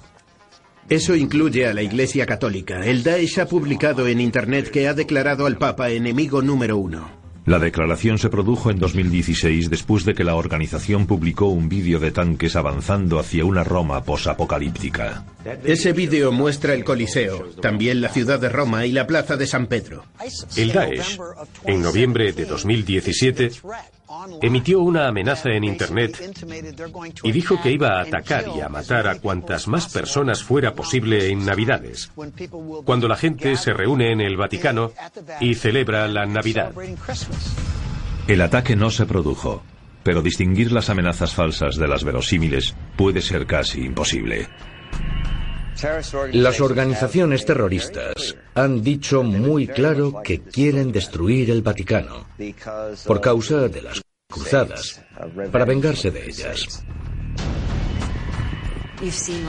[0.88, 2.86] Eso incluye a la Iglesia Católica.
[2.86, 7.25] El Daesh ha publicado en Internet que ha declarado al Papa enemigo número uno.
[7.46, 12.10] La declaración se produjo en 2016 después de que la organización publicó un vídeo de
[12.10, 15.24] tanques avanzando hacia una Roma posapocalíptica.
[15.64, 19.68] Ese vídeo muestra el Coliseo, también la ciudad de Roma y la plaza de San
[19.68, 20.04] Pedro.
[20.56, 21.20] El Daesh,
[21.64, 23.52] en noviembre de 2017,
[24.42, 26.20] emitió una amenaza en Internet
[27.22, 31.30] y dijo que iba a atacar y a matar a cuantas más personas fuera posible
[31.30, 32.10] en Navidades,
[32.84, 34.92] cuando la gente se reúne en el Vaticano
[35.40, 36.72] y celebra la Navidad.
[38.26, 39.62] El ataque no se produjo,
[40.02, 44.48] pero distinguir las amenazas falsas de las verosímiles puede ser casi imposible.
[46.32, 52.26] Las organizaciones terroristas han dicho muy claro que quieren destruir el Vaticano
[53.06, 55.02] por causa de las cruzadas,
[55.52, 56.84] para vengarse de ellas.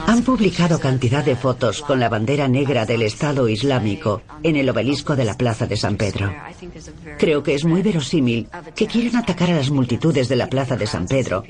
[0.06, 5.16] Han publicado cantidad de fotos con la bandera negra del Estado Islámico en el obelisco
[5.16, 6.32] de la Plaza de San Pedro.
[7.18, 10.86] Creo que es muy verosímil que quieren atacar a las multitudes de la Plaza de
[10.86, 11.44] San Pedro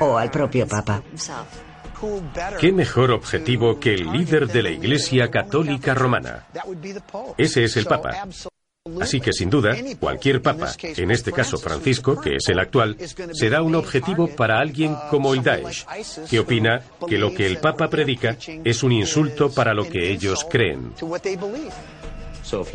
[0.00, 1.02] o al propio Papa.
[2.60, 6.46] ¿Qué mejor objetivo que el líder de la Iglesia Católica Romana?
[7.38, 8.26] Ese es el Papa.
[9.00, 12.98] Así que sin duda, cualquier papa, en este caso Francisco, que es el actual,
[13.32, 15.86] será un objetivo para alguien como el Daesh,
[16.28, 20.46] que opina que lo que el papa predica es un insulto para lo que ellos
[20.50, 20.92] creen.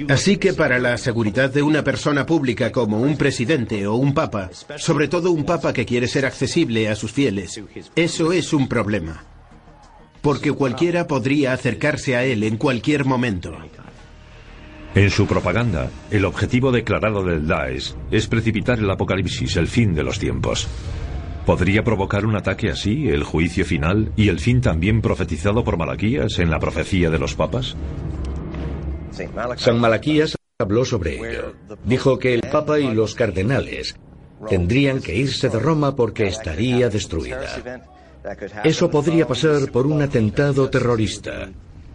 [0.10, 4.50] Así que para la seguridad de una persona pública como un presidente o un papa,
[4.78, 7.62] sobre todo un papa que quiere ser accesible a sus fieles,
[7.96, 9.26] eso es un problema.
[10.24, 13.56] Porque cualquiera podría acercarse a él en cualquier momento.
[14.96, 20.04] En su propaganda, el objetivo declarado del Daesh es precipitar el apocalipsis, el fin de
[20.04, 20.68] los tiempos.
[21.46, 26.40] ¿Podría provocar un ataque así, el juicio final y el fin también profetizado por Malaquías
[26.40, 27.76] en la profecía de los papas?
[29.58, 31.54] San Malaquías habló sobre ello.
[31.86, 33.96] Dijo que el Papa y los cardenales
[34.50, 37.86] tendrían que irse de Roma porque estaría destruida.
[38.64, 41.50] Eso podría pasar por un atentado terrorista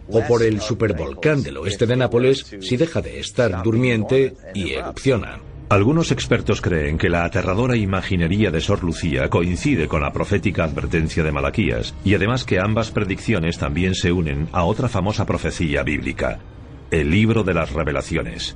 [0.07, 5.39] o por el supervolcán del oeste de Nápoles si deja de estar durmiente y erupciona.
[5.67, 11.23] Algunos expertos creen que la aterradora imaginería de Sor Lucía coincide con la profética advertencia
[11.23, 16.37] de Malaquías, y además que ambas predicciones también se unen a otra famosa profecía bíblica,
[16.91, 18.55] el libro de las revelaciones.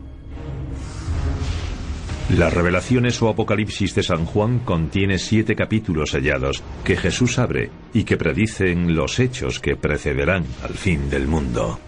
[2.38, 8.04] Las revelaciones o apocalipsis de San Juan contiene siete capítulos sellados que Jesús abre y
[8.04, 11.80] que predicen los hechos que precederán al fin del mundo.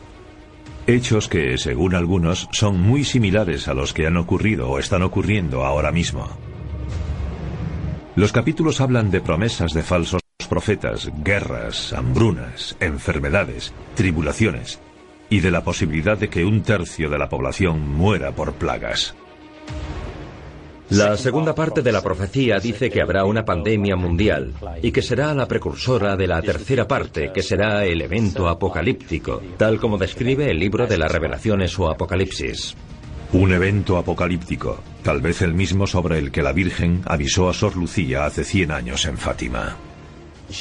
[0.87, 5.63] Hechos que, según algunos, son muy similares a los que han ocurrido o están ocurriendo
[5.63, 6.27] ahora mismo.
[8.15, 14.79] Los capítulos hablan de promesas de falsos profetas, guerras, hambrunas, enfermedades, tribulaciones
[15.29, 19.15] y de la posibilidad de que un tercio de la población muera por plagas.
[20.91, 25.33] La segunda parte de la profecía dice que habrá una pandemia mundial y que será
[25.33, 30.59] la precursora de la tercera parte, que será el evento apocalíptico, tal como describe el
[30.59, 32.75] libro de las revelaciones o Apocalipsis.
[33.31, 37.77] Un evento apocalíptico, tal vez el mismo sobre el que la Virgen avisó a Sor
[37.77, 39.77] Lucía hace 100 años en Fátima.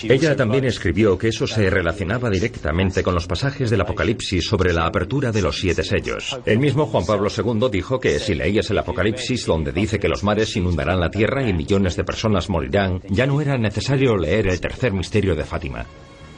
[0.03, 4.87] Ella también escribió que eso se relacionaba directamente con los pasajes del Apocalipsis sobre la
[4.87, 6.39] apertura de los siete sellos.
[6.45, 10.25] El mismo Juan Pablo II dijo que si leías el Apocalipsis donde dice que los
[10.25, 14.61] mares inundarán la tierra y millones de personas morirán, ya no era necesario leer el
[14.61, 15.87] tercer misterio de Fátima.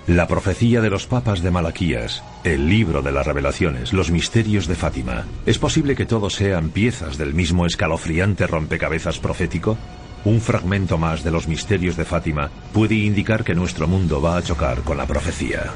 [0.09, 4.75] La profecía de los papas de Malaquías, el libro de las revelaciones, los misterios de
[4.75, 5.27] Fátima.
[5.47, 9.79] ¿Es posible que todos sean piezas del mismo escalofriante rompecabezas profético?
[10.25, 14.43] Un fragmento más de los misterios de Fátima puede indicar que nuestro mundo va a
[14.43, 15.73] chocar con la profecía.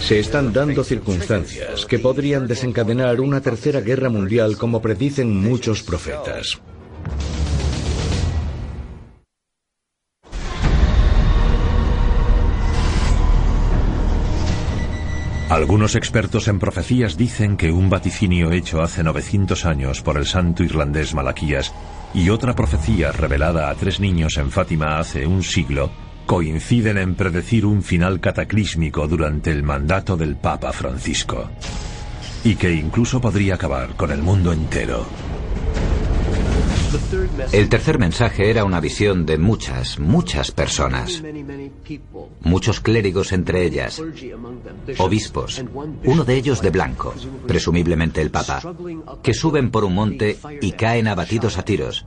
[0.00, 6.60] Se están dando circunstancias que podrían desencadenar una tercera guerra mundial como predicen muchos profetas.
[15.48, 20.64] Algunos expertos en profecías dicen que un vaticinio hecho hace 900 años por el santo
[20.64, 21.72] irlandés Malaquías
[22.14, 25.90] y otra profecía revelada a tres niños en Fátima hace un siglo
[26.26, 31.50] coinciden en predecir un final cataclísmico durante el mandato del Papa Francisco,
[32.44, 35.06] y que incluso podría acabar con el mundo entero.
[37.52, 41.22] El tercer mensaje era una visión de muchas, muchas personas.
[42.40, 44.02] Muchos clérigos entre ellas.
[44.98, 45.64] Obispos.
[46.04, 47.14] Uno de ellos de blanco,
[47.46, 48.62] presumiblemente el Papa,
[49.22, 52.06] que suben por un monte y caen abatidos a tiros.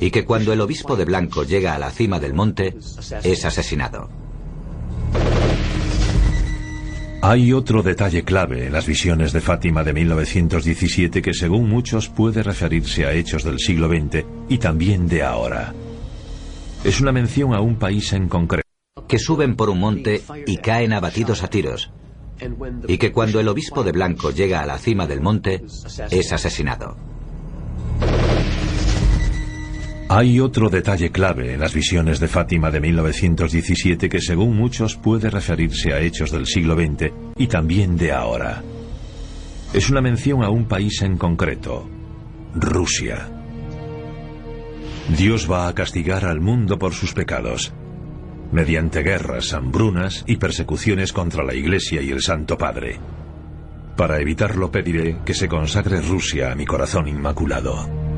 [0.00, 2.76] Y que cuando el obispo de blanco llega a la cima del monte,
[3.24, 4.08] es asesinado.
[7.22, 12.42] Hay otro detalle clave en las visiones de Fátima de 1917 que según muchos puede
[12.42, 15.74] referirse a hechos del siglo XX y también de ahora.
[16.82, 18.66] Es una mención a un país en concreto.
[19.06, 21.92] Que suben por un monte y caen abatidos a tiros.
[22.88, 25.62] Y que cuando el obispo de blanco llega a la cima del monte,
[26.10, 27.09] es asesinado.
[30.12, 35.30] Hay otro detalle clave en las visiones de Fátima de 1917 que según muchos puede
[35.30, 38.60] referirse a hechos del siglo XX y también de ahora.
[39.72, 41.88] Es una mención a un país en concreto,
[42.56, 43.28] Rusia.
[45.16, 47.72] Dios va a castigar al mundo por sus pecados,
[48.50, 52.98] mediante guerras, hambrunas y persecuciones contra la Iglesia y el Santo Padre.
[53.96, 58.09] Para evitarlo pediré que se consagre Rusia a mi corazón inmaculado.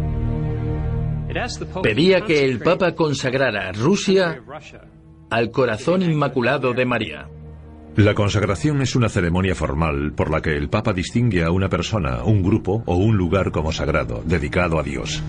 [1.83, 4.43] Pedía que el Papa consagrara Rusia
[5.31, 7.29] al corazón inmaculado de María.
[7.97, 12.25] La consagración es una ceremonia formal por la que el Papa distingue a una persona,
[12.25, 15.23] un grupo o un lugar como sagrado, dedicado a Dios.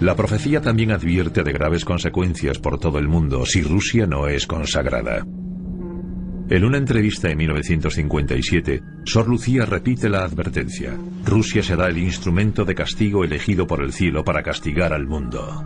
[0.00, 4.46] La profecía también advierte de graves consecuencias por todo el mundo si Rusia no es
[4.46, 5.24] consagrada.
[6.50, 10.98] En una entrevista en 1957, Sor Lucía repite la advertencia.
[11.24, 15.64] Rusia será el instrumento de castigo elegido por el cielo para castigar al mundo.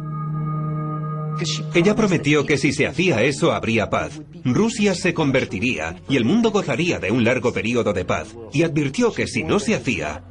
[1.74, 4.23] Ella prometió que si se hacía eso habría paz.
[4.44, 8.35] Rusia se convertiría y el mundo gozaría de un largo periodo de paz.
[8.53, 10.24] Y advirtió que si no se hacía,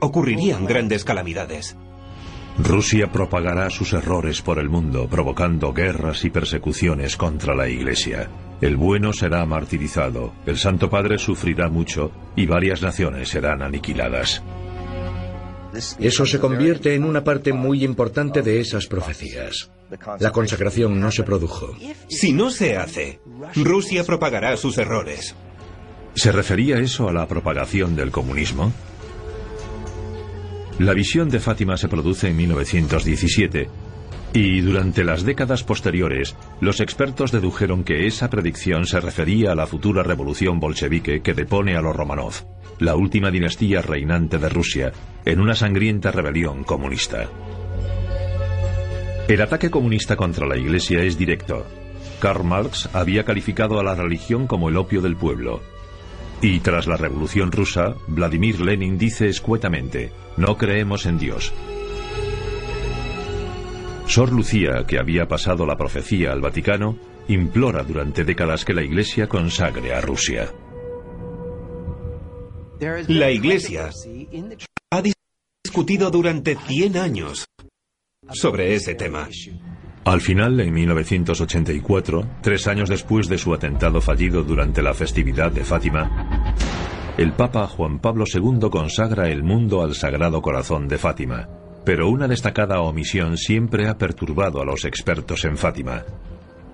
[0.00, 1.76] ocurrirían grandes calamidades.
[2.58, 8.30] Rusia propagará sus errores por el mundo, provocando guerras y persecuciones contra la Iglesia.
[8.60, 14.42] El bueno será martirizado, el Santo Padre sufrirá mucho y varias naciones serán aniquiladas.
[15.98, 19.72] Eso se convierte en una parte muy importante de esas profecías.
[20.20, 21.74] La consagración no se produjo.
[22.08, 23.20] Si no se hace,
[23.56, 25.34] Rusia propagará sus errores.
[26.14, 28.72] ¿Se refería eso a la propagación del comunismo?
[30.78, 33.68] La visión de Fátima se produce en 1917
[34.32, 39.68] y durante las décadas posteriores los expertos dedujeron que esa predicción se refería a la
[39.68, 42.34] futura revolución bolchevique que depone a los Romanov,
[42.80, 44.92] la última dinastía reinante de Rusia,
[45.24, 47.28] en una sangrienta rebelión comunista.
[49.28, 51.64] El ataque comunista contra la Iglesia es directo.
[52.20, 55.62] Karl Marx había calificado a la religión como el opio del pueblo,
[56.44, 61.54] y tras la Revolución rusa, Vladimir Lenin dice escuetamente, no creemos en Dios.
[64.06, 66.98] Sor Lucía, que había pasado la profecía al Vaticano,
[67.28, 70.52] implora durante décadas que la Iglesia consagre a Rusia.
[73.08, 73.88] La Iglesia
[74.90, 75.02] ha
[75.64, 77.46] discutido durante 100 años
[78.30, 79.30] sobre ese tema.
[80.04, 85.64] Al final, en 1984, tres años después de su atentado fallido durante la festividad de
[85.64, 86.54] Fátima,
[87.16, 91.48] el Papa Juan Pablo II consagra el mundo al Sagrado Corazón de Fátima.
[91.86, 96.04] Pero una destacada omisión siempre ha perturbado a los expertos en Fátima.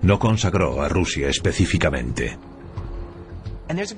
[0.01, 2.37] No consagró a Rusia específicamente.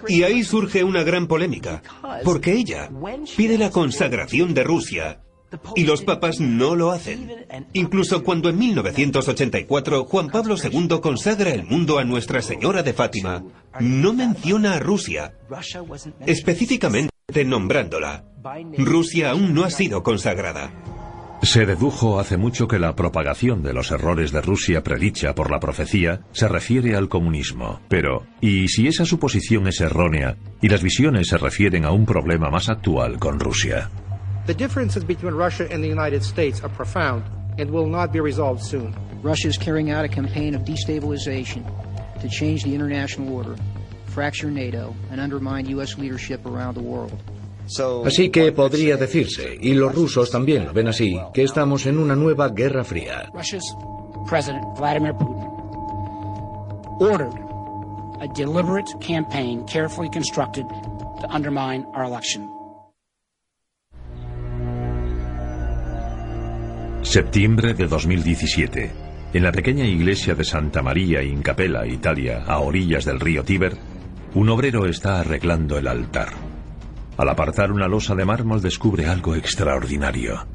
[0.10, 1.82] Y ahí surge una gran polémica,
[2.24, 2.90] porque ella
[3.36, 5.24] pide la consagración de Rusia
[5.76, 7.32] y los papas no lo hacen.
[7.74, 13.44] Incluso cuando en 1984 Juan Pablo II consagra el mundo a Nuestra Señora de Fátima,
[13.80, 15.34] no menciona a Rusia,
[16.26, 17.12] específicamente
[17.46, 18.26] nombrándola.
[18.78, 20.72] Rusia aún no ha sido consagrada.
[21.44, 25.60] Se dedujo hace mucho que la propagación de los errores de Rusia predicha por la
[25.60, 27.82] profecía se refiere al comunismo.
[27.90, 32.50] Pero, ¿y si esa suposición es errónea y las visiones se refieren a un problema
[32.50, 33.90] más actual con Rusia?
[34.46, 37.24] The differences between Russia and the United States are profound
[37.58, 38.94] and will not be resolved soon.
[39.22, 41.64] Russia is carrying out a campaign of destabilization
[42.20, 43.56] to change the international order,
[44.08, 45.98] fracture NATO, and undermine U.S.
[45.98, 47.18] leadership around the world.
[48.06, 52.14] Así que podría decirse, y los rusos también lo ven así, que estamos en una
[52.14, 53.30] nueva guerra fría.
[53.34, 53.64] Russia's
[54.28, 55.48] President Vladimir Putin
[57.00, 57.34] ordered
[58.20, 60.68] a deliberate campaign carefully constructed
[61.22, 62.53] to undermine our election.
[67.04, 68.92] Septiembre de 2017.
[69.34, 73.78] En la pequeña iglesia de Santa María in Capella, Italia, a orillas del río Tíber,
[74.34, 76.30] un obrero está arreglando el altar.
[77.18, 80.48] Al apartar una losa de mármol descubre algo extraordinario.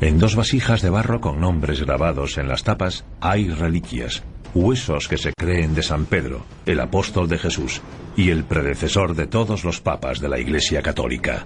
[0.00, 4.22] En dos vasijas de barro con nombres grabados en las tapas hay reliquias,
[4.54, 7.82] huesos que se creen de San Pedro, el apóstol de Jesús
[8.16, 11.44] y el predecesor de todos los papas de la Iglesia Católica.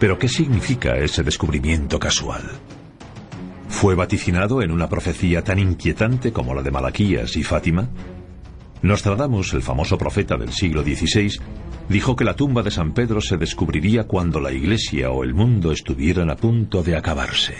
[0.00, 2.42] Pero ¿qué significa ese descubrimiento casual?
[3.68, 7.90] ¿Fue vaticinado en una profecía tan inquietante como la de Malaquías y Fátima?
[8.80, 11.38] Nostradamus, el famoso profeta del siglo XVI,
[11.90, 15.70] dijo que la tumba de San Pedro se descubriría cuando la Iglesia o el mundo
[15.70, 17.56] estuvieran a punto de acabarse.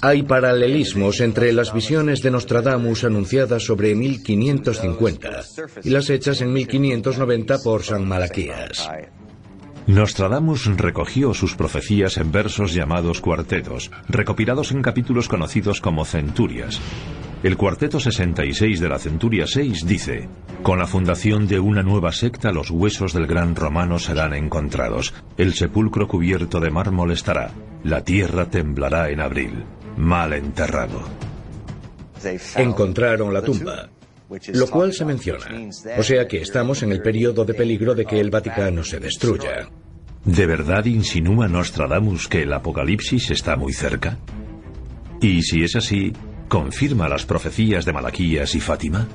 [0.00, 5.42] Hay paralelismos entre las visiones de Nostradamus anunciadas sobre 1550
[5.84, 8.88] y las hechas en 1590 por San Malaquías.
[9.86, 16.80] Nostradamus recogió sus profecías en versos llamados cuartetos, recopilados en capítulos conocidos como centurias.
[17.46, 20.28] El cuarteto 66 de la centuria 6 dice,
[20.64, 25.54] Con la fundación de una nueva secta los huesos del gran romano serán encontrados, el
[25.54, 27.52] sepulcro cubierto de mármol estará,
[27.84, 29.62] la tierra temblará en abril,
[29.96, 31.04] mal enterrado.
[32.56, 33.90] Encontraron la tumba,
[34.52, 35.46] lo cual se menciona.
[35.96, 39.68] O sea que estamos en el periodo de peligro de que el Vaticano se destruya.
[40.24, 44.18] ¿De verdad insinúa Nostradamus que el apocalipsis está muy cerca?
[45.20, 46.12] Y si es así,
[46.48, 49.06] ¿confirma las profecías de Malaquías y Fátima?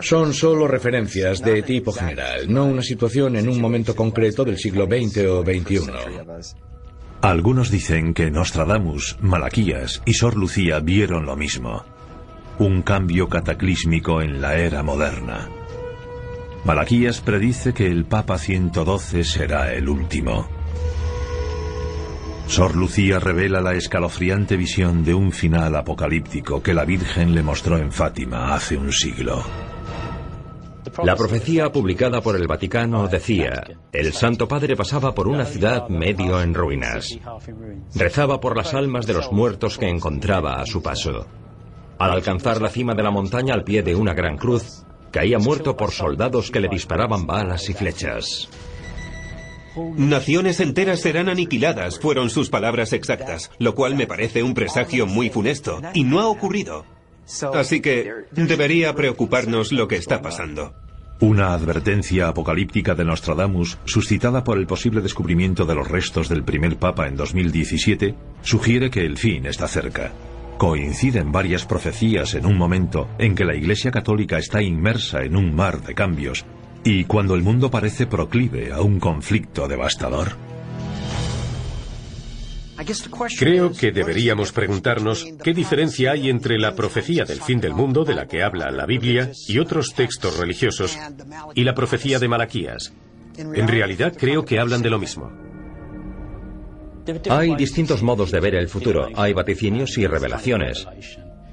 [0.00, 4.86] Son solo referencias de tipo general, no una situación en un momento concreto del siglo
[4.86, 6.54] XX o XXI.
[7.20, 11.84] Algunos dicen que Nostradamus, Malaquías y Sor Lucía vieron lo mismo.
[12.58, 15.48] Un cambio cataclísmico en la era moderna.
[16.64, 20.48] Malaquías predice que el Papa 112 será el último.
[22.46, 27.78] Sor Lucía revela la escalofriante visión de un final apocalíptico que la Virgen le mostró
[27.78, 29.42] en Fátima hace un siglo.
[31.02, 36.40] La profecía publicada por el Vaticano decía, el Santo Padre pasaba por una ciudad medio
[36.40, 37.18] en ruinas.
[37.94, 41.26] Rezaba por las almas de los muertos que encontraba a su paso.
[41.98, 45.76] Al alcanzar la cima de la montaña al pie de una gran cruz, caía muerto
[45.76, 48.48] por soldados que le disparaban balas y flechas.
[49.96, 55.30] Naciones enteras serán aniquiladas, fueron sus palabras exactas, lo cual me parece un presagio muy
[55.30, 56.84] funesto, y no ha ocurrido.
[57.54, 60.74] Así que debería preocuparnos lo que está pasando.
[61.20, 66.76] Una advertencia apocalíptica de Nostradamus, suscitada por el posible descubrimiento de los restos del primer
[66.76, 70.12] papa en 2017, sugiere que el fin está cerca.
[70.58, 75.54] Coinciden varias profecías en un momento en que la Iglesia Católica está inmersa en un
[75.54, 76.44] mar de cambios
[76.84, 80.36] y cuando el mundo parece proclive a un conflicto devastador.
[83.38, 88.14] Creo que deberíamos preguntarnos qué diferencia hay entre la profecía del fin del mundo de
[88.14, 90.98] la que habla la Biblia y otros textos religiosos
[91.54, 92.92] y la profecía de Malaquías.
[93.36, 95.32] En realidad creo que hablan de lo mismo.
[97.30, 100.86] Hay distintos modos de ver el futuro, hay vaticinios y revelaciones.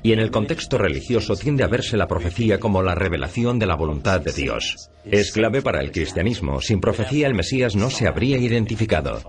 [0.04, 3.76] Y en el contexto religioso tiende a verse la profecía como la revelación de la
[3.76, 4.90] voluntad de Dios.
[5.06, 6.60] Es clave para el cristianismo.
[6.62, 9.22] Sin profecía el Mesías no se habría identificado.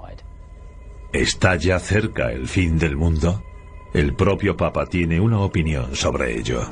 [1.12, 3.42] ¿Está ya cerca el fin del mundo?
[3.92, 6.62] El propio Papa tiene una opinión sobre ello.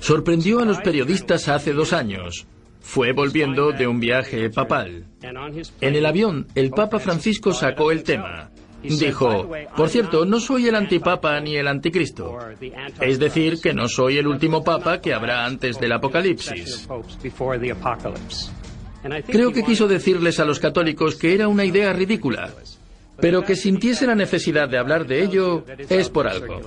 [0.00, 2.46] Sorprendió a los periodistas hace dos años.
[2.80, 5.04] Fue volviendo de un viaje papal.
[5.80, 8.50] En el avión, el Papa Francisco sacó el tema.
[8.82, 12.38] Dijo, por cierto, no soy el antipapa ni el anticristo.
[13.00, 16.88] Es decir, que no soy el último papa que habrá antes del apocalipsis.
[19.26, 22.50] Creo que quiso decirles a los católicos que era una idea ridícula,
[23.20, 26.60] pero que sintiese la necesidad de hablar de ello es por algo.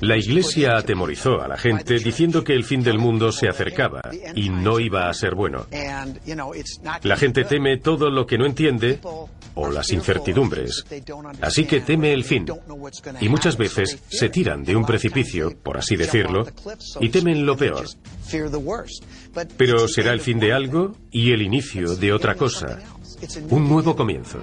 [0.00, 4.00] La Iglesia atemorizó a la gente diciendo que el fin del mundo se acercaba
[4.34, 5.66] y no iba a ser bueno.
[7.02, 8.98] La gente teme todo lo que no entiende
[9.56, 10.84] o las incertidumbres.
[11.40, 12.46] Así que teme el fin.
[13.20, 16.46] Y muchas veces se tiran de un precipicio, por así decirlo,
[17.00, 17.86] y temen lo peor.
[19.56, 22.78] Pero será el fin de algo y el inicio de otra cosa.
[23.50, 24.38] Un nuevo comienzo.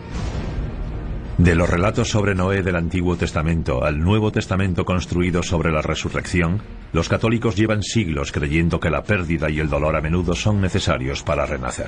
[1.37, 6.61] De los relatos sobre Noé del Antiguo Testamento al Nuevo Testamento construido sobre la resurrección,
[6.91, 11.23] los católicos llevan siglos creyendo que la pérdida y el dolor a menudo son necesarios
[11.23, 11.87] para renacer.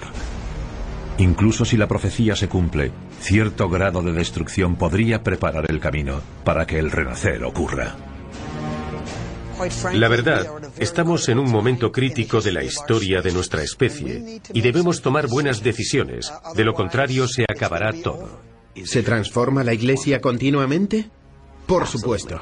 [1.17, 6.65] Incluso si la profecía se cumple, cierto grado de destrucción podría preparar el camino para
[6.67, 7.95] que el renacer ocurra.
[9.93, 10.45] La verdad,
[10.77, 15.63] estamos en un momento crítico de la historia de nuestra especie y debemos tomar buenas
[15.63, 18.41] decisiones, de lo contrario se acabará todo.
[18.83, 21.09] ¿Se transforma la Iglesia continuamente?
[21.65, 22.41] Por supuesto.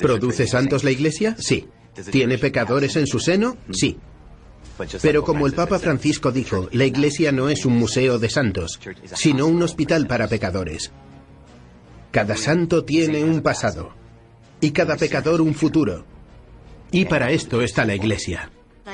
[0.00, 1.36] ¿Produce santos la Iglesia?
[1.38, 1.68] Sí.
[2.10, 3.56] ¿Tiene pecadores en su seno?
[3.70, 3.96] Sí.
[5.02, 8.78] Pero como el Papa Francisco dijo, la Iglesia no es un museo de santos,
[9.14, 10.92] sino un hospital para pecadores.
[12.10, 13.90] Cada santo tiene un pasado
[14.60, 16.04] y cada pecador un futuro.
[16.90, 18.50] Y para esto está la Iglesia.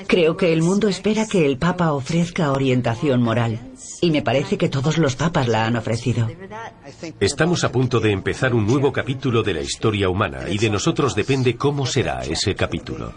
[0.06, 3.60] Creo que el mundo espera que el Papa ofrezca orientación moral.
[4.00, 6.28] Y me parece que todos los papas la han ofrecido.
[7.20, 11.14] Estamos a punto de empezar un nuevo capítulo de la historia humana y de nosotros
[11.14, 13.12] depende cómo será ese capítulo.